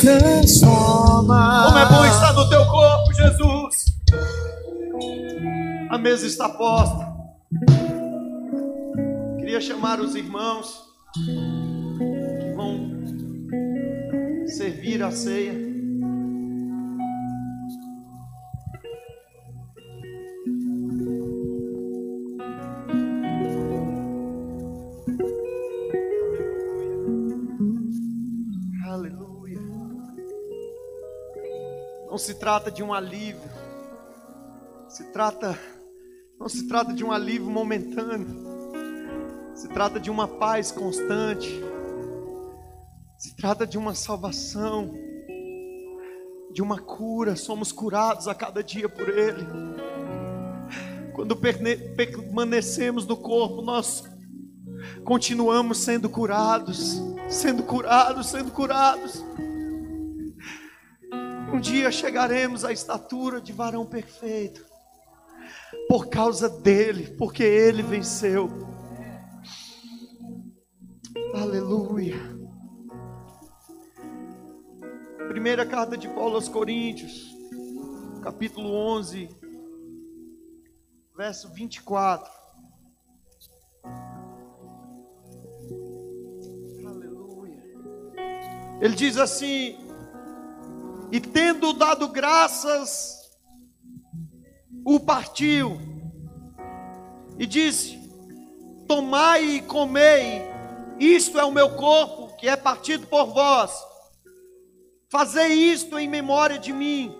transforma. 0.00 1.64
Como 1.66 1.78
é 1.78 1.88
bom 1.88 2.04
estar 2.06 2.32
no 2.32 2.48
teu 2.48 2.64
corpo, 2.66 3.12
Jesus. 3.12 3.86
A 5.90 5.98
mesa 5.98 6.26
está 6.26 6.48
posta. 6.48 7.08
Queria 9.38 9.60
chamar 9.60 10.00
os 10.00 10.14
irmãos 10.14 10.82
que 11.14 12.52
vão 12.54 12.90
servir 14.46 15.02
a 15.02 15.10
ceia. 15.10 15.77
Não 32.18 32.24
se 32.24 32.34
trata 32.34 32.68
de 32.68 32.82
um 32.82 32.92
alívio. 32.92 33.48
Se 34.88 35.04
trata 35.12 35.56
não 36.36 36.48
se 36.48 36.66
trata 36.66 36.92
de 36.92 37.04
um 37.04 37.12
alívio 37.12 37.48
momentâneo. 37.48 38.26
Se 39.54 39.68
trata 39.68 40.00
de 40.00 40.10
uma 40.10 40.26
paz 40.26 40.72
constante. 40.72 41.48
Se 43.16 43.36
trata 43.36 43.64
de 43.64 43.78
uma 43.78 43.94
salvação, 43.94 44.92
de 46.50 46.60
uma 46.60 46.80
cura. 46.80 47.36
Somos 47.36 47.70
curados 47.70 48.26
a 48.26 48.34
cada 48.34 48.64
dia 48.64 48.88
por 48.88 49.08
Ele. 49.08 49.46
Quando 51.14 51.36
permanecemos 51.36 53.06
no 53.06 53.16
corpo, 53.16 53.62
nós 53.62 54.02
continuamos 55.04 55.78
sendo 55.78 56.08
curados, 56.08 57.00
sendo 57.28 57.62
curados, 57.62 58.26
sendo 58.26 58.50
curados. 58.50 59.24
Um 61.52 61.60
dia 61.60 61.90
chegaremos 61.90 62.62
à 62.64 62.72
estatura 62.72 63.40
de 63.40 63.52
varão 63.52 63.86
perfeito, 63.86 64.64
por 65.88 66.08
causa 66.08 66.48
dele, 66.48 67.16
porque 67.16 67.42
ele 67.42 67.82
venceu. 67.82 68.50
Aleluia. 71.34 72.16
Primeira 75.28 75.64
carta 75.64 75.96
de 75.96 76.06
Paulo 76.08 76.34
aos 76.34 76.48
Coríntios, 76.48 77.34
capítulo 78.22 78.70
11, 78.70 79.28
verso 81.16 81.48
24. 81.54 82.30
Aleluia. 86.86 87.62
Ele 88.80 88.94
diz 88.94 89.16
assim: 89.16 89.87
E 91.10 91.20
tendo 91.20 91.72
dado 91.72 92.08
graças, 92.08 93.18
o 94.84 95.00
partiu 95.00 95.80
e 97.38 97.46
disse: 97.46 97.98
Tomai 98.86 99.44
e 99.44 99.62
comei, 99.62 100.42
isto 100.98 101.38
é 101.38 101.44
o 101.44 101.52
meu 101.52 101.76
corpo 101.76 102.36
que 102.36 102.48
é 102.48 102.56
partido 102.56 103.06
por 103.06 103.26
vós. 103.26 103.72
Fazei 105.10 105.52
isto 105.54 105.98
em 105.98 106.08
memória 106.08 106.58
de 106.58 106.72
mim. 106.72 107.14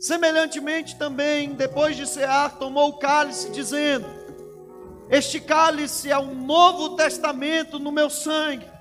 Semelhantemente 0.00 0.96
também, 0.96 1.54
depois 1.54 1.96
de 1.96 2.06
cear, 2.06 2.58
tomou 2.58 2.90
o 2.90 2.98
cálice, 2.98 3.50
dizendo: 3.50 4.06
Este 5.10 5.40
cálice 5.40 6.10
é 6.10 6.18
o 6.18 6.34
novo 6.34 6.96
testamento 6.96 7.78
no 7.78 7.92
meu 7.92 8.08
sangue. 8.08 8.75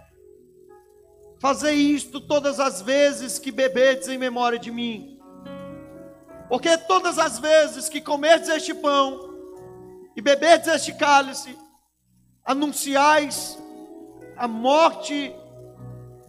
Fazei 1.39 1.75
isto 1.75 2.21
todas 2.21 2.59
as 2.59 2.81
vezes 2.81 3.37
que 3.37 3.51
bebedes 3.51 4.07
em 4.07 4.17
memória 4.17 4.57
de 4.57 4.71
mim. 4.71 5.19
Porque 6.47 6.77
todas 6.77 7.19
as 7.19 7.39
vezes 7.39 7.89
que 7.89 7.99
comerdes 7.99 8.49
este 8.49 8.73
pão 8.73 9.33
e 10.15 10.21
beberdes 10.21 10.67
este 10.67 10.93
cálice, 10.93 11.57
anunciais 12.45 13.57
a 14.37 14.47
morte 14.47 15.35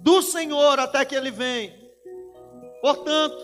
do 0.01 0.23
Senhor 0.23 0.81
até 0.81 1.05
que 1.05 1.15
ele 1.15 1.31
venha. 1.31 1.75
Portanto, 2.81 3.37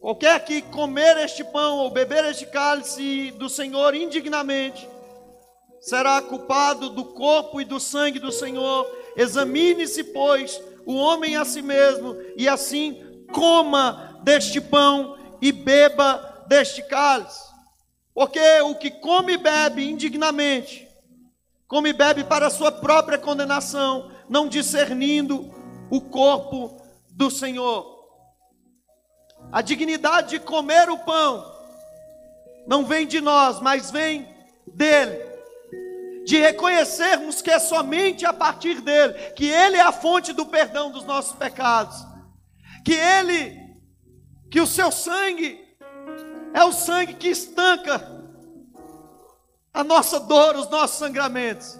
qualquer 0.00 0.44
que 0.44 0.60
comer 0.62 1.16
este 1.18 1.42
pão 1.42 1.78
ou 1.78 1.90
beber 1.90 2.24
este 2.26 2.46
cálice 2.46 3.30
do 3.32 3.48
Senhor 3.48 3.94
indignamente, 3.94 4.88
será 5.80 6.20
culpado 6.22 6.90
do 6.90 7.04
corpo 7.04 7.60
e 7.60 7.64
do 7.64 7.80
sangue 7.80 8.18
do 8.18 8.32
Senhor. 8.32 8.86
Examine-se, 9.16 10.04
pois, 10.04 10.60
o 10.86 10.94
homem 10.94 11.36
a 11.36 11.44
si 11.44 11.62
mesmo, 11.62 12.16
e 12.36 12.48
assim 12.48 13.24
coma 13.32 14.20
deste 14.22 14.60
pão 14.60 15.16
e 15.40 15.52
beba 15.52 16.44
deste 16.46 16.82
cálice. 16.82 17.52
Porque 18.14 18.60
o 18.60 18.74
que 18.76 18.90
come 18.90 19.34
e 19.34 19.38
bebe 19.38 19.90
indignamente, 19.90 20.88
come 21.66 21.90
e 21.90 21.92
bebe 21.92 22.24
para 22.24 22.46
a 22.46 22.50
sua 22.50 22.70
própria 22.70 23.18
condenação, 23.18 24.10
não 24.28 24.48
discernindo 24.48 25.52
o 25.90 26.00
corpo 26.00 26.80
do 27.10 27.30
Senhor. 27.30 27.92
A 29.50 29.60
dignidade 29.60 30.30
de 30.30 30.40
comer 30.40 30.88
o 30.88 30.98
pão 30.98 31.52
não 32.66 32.84
vem 32.84 33.06
de 33.06 33.20
nós, 33.20 33.60
mas 33.60 33.90
vem 33.90 34.28
dele. 34.66 35.33
De 36.24 36.38
reconhecermos 36.38 37.42
que 37.42 37.50
é 37.50 37.58
somente 37.58 38.24
a 38.24 38.32
partir 38.32 38.80
dele, 38.80 39.12
que 39.32 39.46
ele 39.46 39.76
é 39.76 39.82
a 39.82 39.92
fonte 39.92 40.32
do 40.32 40.46
perdão 40.46 40.90
dos 40.90 41.04
nossos 41.04 41.36
pecados. 41.36 41.96
Que 42.84 42.94
ele, 42.94 43.58
que 44.50 44.60
o 44.60 44.66
seu 44.66 44.90
sangue 44.90 45.60
é 46.54 46.64
o 46.64 46.72
sangue 46.72 47.14
que 47.14 47.28
estanca 47.28 48.12
a 49.72 49.82
nossa 49.82 50.20
dor, 50.20 50.56
os 50.56 50.70
nossos 50.70 50.98
sangramentos. 50.98 51.78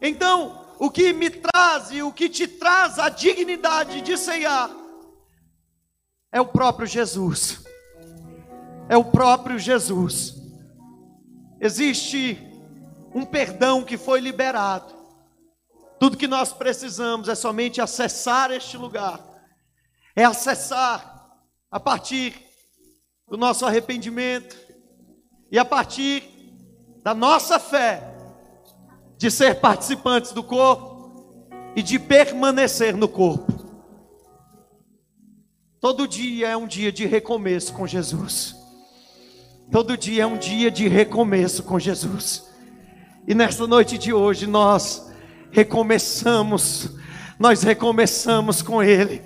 Então, 0.00 0.66
o 0.78 0.90
que 0.90 1.12
me 1.12 1.30
traz 1.30 1.90
e 1.92 2.02
o 2.02 2.12
que 2.12 2.28
te 2.28 2.48
traz 2.48 2.98
a 2.98 3.08
dignidade 3.08 4.00
de 4.00 4.16
ceiar 4.16 4.70
é 6.32 6.40
o 6.40 6.46
próprio 6.46 6.86
Jesus. 6.86 7.62
É 8.88 8.96
o 8.96 9.04
próprio 9.04 9.58
Jesus. 9.58 10.34
Existe 11.60 12.36
um 13.14 13.24
perdão 13.24 13.82
que 13.82 13.96
foi 13.96 14.20
liberado. 14.20 14.92
Tudo 15.98 16.16
que 16.16 16.26
nós 16.26 16.52
precisamos 16.52 17.28
é 17.28 17.34
somente 17.34 17.80
acessar 17.80 18.50
este 18.50 18.76
lugar. 18.76 19.20
É 20.16 20.24
acessar 20.24 21.30
a 21.70 21.78
partir 21.78 22.34
do 23.28 23.36
nosso 23.36 23.64
arrependimento 23.64 24.56
e 25.50 25.58
a 25.58 25.64
partir 25.64 26.22
da 27.02 27.14
nossa 27.14 27.58
fé 27.58 28.12
de 29.16 29.30
ser 29.30 29.60
participantes 29.60 30.32
do 30.32 30.42
corpo 30.42 30.92
e 31.76 31.82
de 31.82 31.98
permanecer 31.98 32.96
no 32.96 33.08
corpo. 33.08 33.52
Todo 35.80 36.06
dia 36.06 36.48
é 36.48 36.56
um 36.56 36.66
dia 36.66 36.92
de 36.92 37.06
recomeço 37.06 37.72
com 37.72 37.86
Jesus. 37.86 38.54
Todo 39.70 39.96
dia 39.96 40.24
é 40.24 40.26
um 40.26 40.36
dia 40.36 40.70
de 40.70 40.86
recomeço 40.86 41.62
com 41.62 41.78
Jesus. 41.78 42.51
E 43.26 43.34
nesta 43.34 43.66
noite 43.66 43.96
de 43.96 44.12
hoje 44.12 44.46
nós 44.46 45.10
recomeçamos, 45.50 46.90
nós 47.38 47.62
recomeçamos 47.62 48.62
com 48.62 48.82
Ele. 48.82 49.22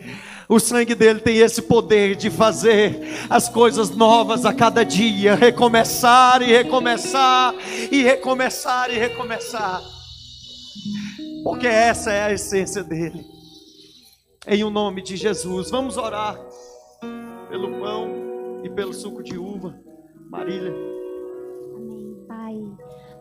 O 0.48 0.60
sangue 0.60 0.94
dele 0.94 1.20
tem 1.20 1.38
esse 1.38 1.62
poder 1.62 2.14
de 2.14 2.30
fazer 2.30 3.00
as 3.28 3.48
coisas 3.48 3.90
novas 3.90 4.44
a 4.44 4.52
cada 4.52 4.84
dia, 4.84 5.34
recomeçar 5.34 6.40
e 6.40 6.46
recomeçar 6.46 7.54
e 7.90 8.02
recomeçar 8.02 8.90
e 8.90 8.98
recomeçar. 8.98 9.80
Porque 11.42 11.66
essa 11.66 12.12
é 12.12 12.24
a 12.24 12.32
essência 12.32 12.84
dele. 12.84 13.24
Em 14.46 14.62
o 14.62 14.70
nome 14.70 15.02
de 15.02 15.16
Jesus, 15.16 15.70
vamos 15.70 15.96
orar 15.96 16.38
pelo 17.48 17.80
pão 17.80 18.60
e 18.62 18.70
pelo 18.70 18.92
suco 18.92 19.22
de 19.22 19.36
uva. 19.36 19.74
Marília. 20.30 20.72
Amém. 21.74 22.24
Pai, 22.28 22.54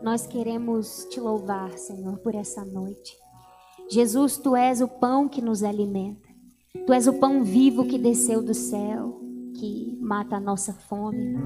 nós 0.06 0.24
queremos 0.24 1.04
te 1.10 1.18
louvar, 1.18 1.76
Senhor, 1.76 2.18
por 2.18 2.32
essa 2.32 2.64
noite. 2.64 3.12
Jesus, 3.90 4.36
tu 4.36 4.54
és 4.54 4.80
o 4.80 4.86
pão 4.86 5.28
que 5.28 5.42
nos 5.42 5.64
alimenta. 5.64 6.28
Tu 6.86 6.92
és 6.92 7.08
o 7.08 7.14
pão 7.14 7.42
vivo 7.42 7.84
que 7.84 7.98
desceu 7.98 8.40
do 8.40 8.54
céu, 8.54 9.20
que 9.58 9.98
mata 10.00 10.36
a 10.36 10.40
nossa 10.40 10.72
fome. 10.72 11.36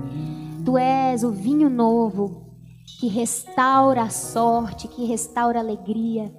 Tu 0.63 0.77
és 0.77 1.25
o 1.25 1.31
vinho 1.31 1.71
novo 1.71 2.55
que 3.01 3.09
restaura 3.09 4.03
a 4.03 4.11
sorte, 4.11 4.89
que 4.89 5.07
restaura 5.07 5.59
a 5.59 5.63
alegria, 5.63 6.31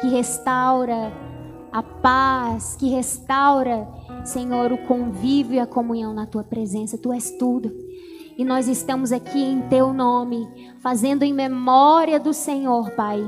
que 0.00 0.08
restaura 0.08 1.12
a 1.70 1.80
paz, 1.80 2.74
que 2.74 2.88
restaura, 2.88 3.86
Senhor, 4.24 4.72
o 4.72 4.78
convívio 4.78 5.54
e 5.54 5.60
a 5.60 5.66
comunhão 5.66 6.12
na 6.12 6.26
tua 6.26 6.42
presença. 6.42 6.98
Tu 6.98 7.12
és 7.12 7.30
tudo. 7.38 7.70
E 8.38 8.44
nós 8.44 8.68
estamos 8.68 9.10
aqui 9.10 9.42
em 9.42 9.68
teu 9.68 9.92
nome, 9.92 10.46
fazendo 10.78 11.24
em 11.24 11.34
memória 11.34 12.20
do 12.20 12.32
Senhor, 12.32 12.92
Pai, 12.92 13.20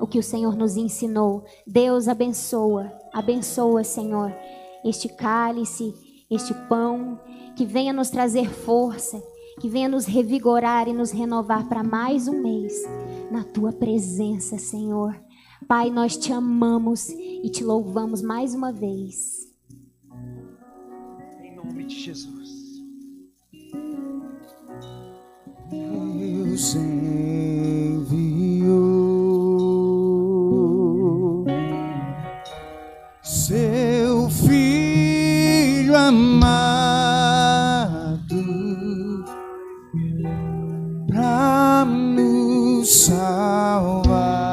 o 0.00 0.06
que 0.06 0.18
o 0.18 0.22
Senhor 0.22 0.56
nos 0.56 0.78
ensinou. 0.78 1.44
Deus 1.66 2.08
abençoa, 2.08 2.90
abençoa, 3.12 3.84
Senhor, 3.84 4.34
este 4.82 5.06
cálice, 5.06 5.92
este 6.30 6.54
pão, 6.66 7.20
que 7.54 7.66
venha 7.66 7.92
nos 7.92 8.08
trazer 8.08 8.48
força, 8.48 9.22
que 9.60 9.68
venha 9.68 9.86
nos 9.86 10.06
revigorar 10.06 10.88
e 10.88 10.94
nos 10.94 11.10
renovar 11.10 11.68
para 11.68 11.84
mais 11.84 12.26
um 12.26 12.40
mês 12.40 12.72
na 13.30 13.44
tua 13.44 13.70
presença, 13.70 14.56
Senhor. 14.56 15.14
Pai, 15.68 15.90
nós 15.90 16.16
te 16.16 16.32
amamos 16.32 17.10
e 17.10 17.50
te 17.50 17.62
louvamos 17.62 18.22
mais 18.22 18.54
uma 18.54 18.72
vez. 18.72 19.46
Em 21.42 21.54
nome 21.54 21.84
de 21.84 22.00
Jesus. 22.00 22.53
Deus 25.74 26.76
enviou 26.76 27.64
seu 33.22 34.30
filho 34.30 35.96
amado 35.96 36.94
para 41.08 41.84
nos 41.84 42.88
salvar 43.06 44.43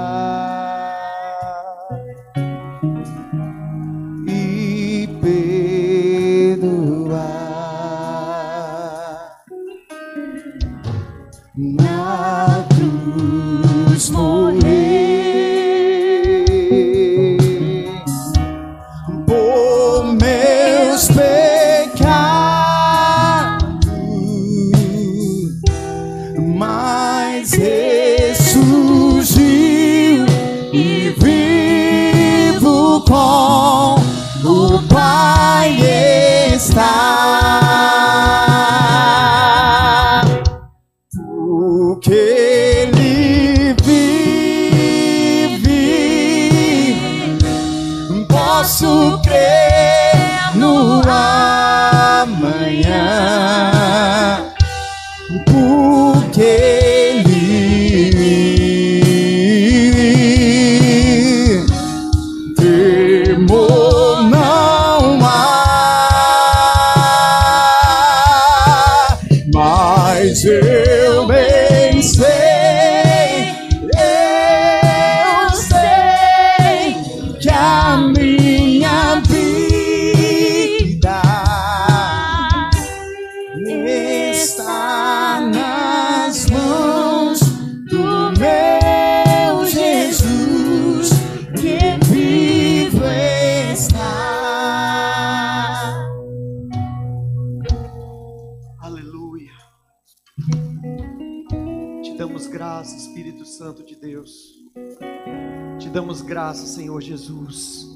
Senhor 106.92 107.02
Jesus. 107.02 107.88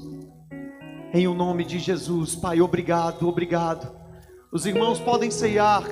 Em 1.12 1.28
o 1.28 1.34
nome 1.34 1.64
de 1.64 1.78
Jesus, 1.78 2.34
Pai, 2.34 2.62
obrigado, 2.62 3.28
obrigado. 3.28 3.94
Os 4.50 4.64
irmãos 4.64 4.98
podem 4.98 5.30
ceiar. 5.30 5.84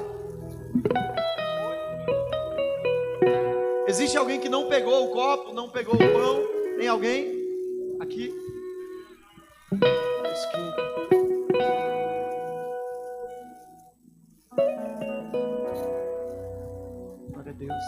Existe 3.87 4.17
alguém 4.17 4.41
que 4.41 4.49
não 4.49 4.69
pegou 4.69 5.05
o 5.05 5.11
copo, 5.11 5.53
não 5.53 5.69
pegou 5.69 5.95
o 5.95 5.99
pão? 5.99 6.47
Tem 6.79 6.89
alguém? 6.89 7.45
Aqui. 8.01 8.33
Tá 9.71 9.89
Glória 17.33 17.53
a 17.53 17.55
Deus. 17.55 17.85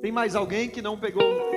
Tem 0.00 0.10
mais 0.10 0.34
alguém 0.34 0.68
que 0.68 0.82
não 0.82 0.98
pegou 0.98 1.51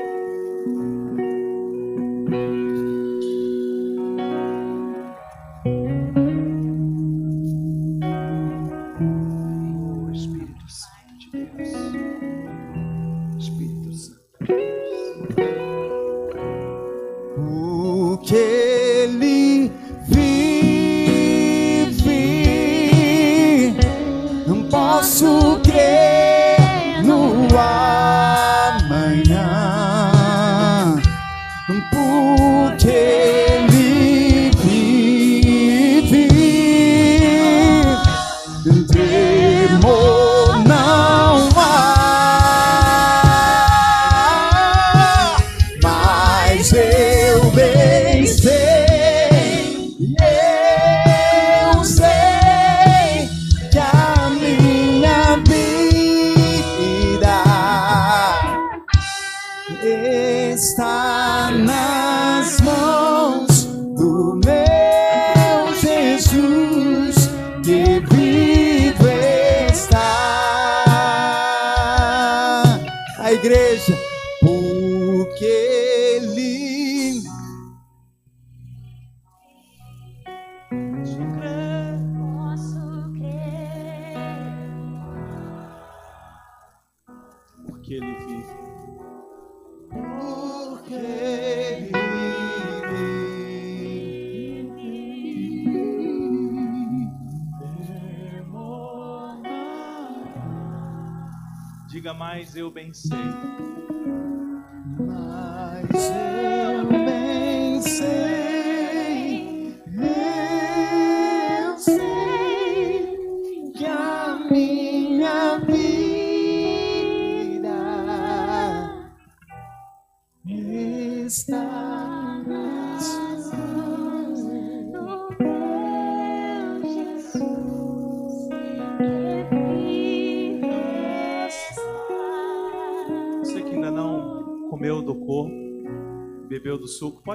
Mais, 102.35 102.53
eu 102.53 102.69
bem 102.69 102.93
sei. 102.93 103.84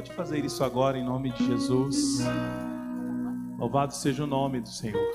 Pode 0.00 0.12
fazer 0.14 0.42
isso 0.42 0.64
agora 0.64 0.96
em 0.96 1.04
nome 1.04 1.30
de 1.30 1.46
Jesus. 1.46 2.20
Louvado 3.58 3.94
seja 3.94 4.24
o 4.24 4.26
nome 4.26 4.62
do 4.62 4.68
Senhor. 4.68 5.12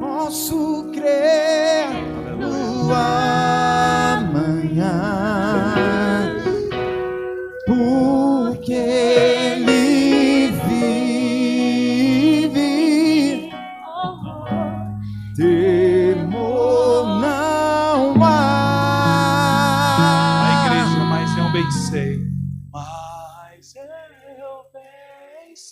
posso 0.00 0.90
crer 0.94 1.57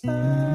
bem 0.03 0.46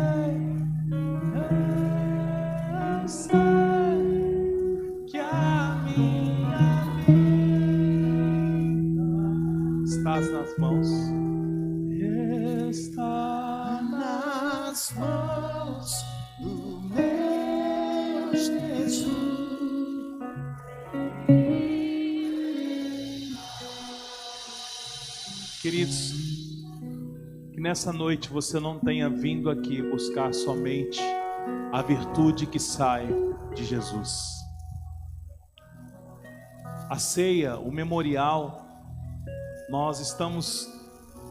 nessa 27.72 27.90
noite 27.90 28.28
você 28.28 28.60
não 28.60 28.78
tenha 28.78 29.08
vindo 29.08 29.48
aqui 29.48 29.80
buscar 29.80 30.34
somente 30.34 31.00
a 31.72 31.80
virtude 31.80 32.46
que 32.46 32.58
sai 32.58 33.08
de 33.54 33.64
Jesus. 33.64 34.30
A 36.90 36.98
ceia, 36.98 37.56
o 37.58 37.72
memorial, 37.72 38.62
nós 39.70 40.00
estamos 40.00 40.68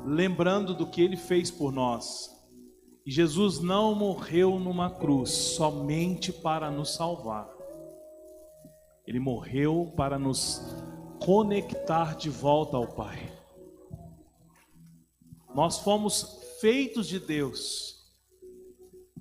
lembrando 0.04 0.74
do 0.74 0.88
que 0.88 1.00
ele 1.00 1.16
fez 1.16 1.52
por 1.52 1.72
nós. 1.72 2.28
E 3.06 3.12
Jesus 3.12 3.60
não 3.60 3.94
morreu 3.94 4.58
numa 4.58 4.90
cruz 4.90 5.30
somente 5.30 6.34
para 6.34 6.72
nos 6.72 6.96
salvar. 6.96 7.48
Ele 9.06 9.20
morreu 9.20 9.94
para 9.96 10.18
nos 10.18 10.60
conectar 11.24 12.16
de 12.16 12.32
volta 12.32 12.78
ao 12.78 12.88
Pai. 12.88 13.41
Nós 15.54 15.80
fomos 15.80 16.40
feitos 16.60 17.08
de 17.08 17.20
Deus, 17.20 17.96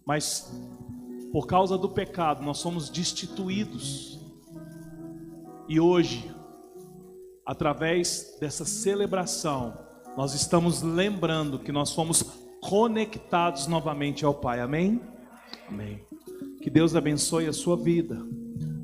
mas 0.04 0.52
por 1.32 1.46
causa 1.46 1.78
do 1.78 1.88
pecado 1.88 2.42
nós 2.42 2.58
somos 2.58 2.88
destituídos. 2.88 4.18
E 5.68 5.78
hoje, 5.78 6.30
através 7.46 8.36
dessa 8.40 8.64
celebração, 8.64 9.78
nós 10.16 10.34
estamos 10.34 10.82
lembrando 10.82 11.58
que 11.58 11.72
nós 11.72 11.92
fomos 11.92 12.22
conectados 12.60 13.66
novamente 13.66 14.24
ao 14.24 14.34
Pai. 14.34 14.60
Amém? 14.60 15.00
Amém. 15.68 16.04
Que 16.60 16.68
Deus 16.68 16.94
abençoe 16.94 17.46
a 17.46 17.52
sua 17.52 17.76
vida. 17.76 18.16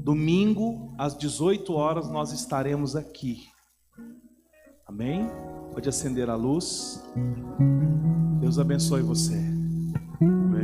Domingo, 0.06 0.94
às 0.96 1.16
18 1.16 1.72
horas, 1.74 2.08
nós 2.08 2.32
estaremos 2.32 2.94
aqui. 2.94 3.48
Amém? 4.86 5.28
Pode 5.72 5.88
acender 5.88 6.30
a 6.30 6.36
luz. 6.36 7.02
Deus 8.40 8.58
abençoe 8.58 9.02
você. 9.02 9.55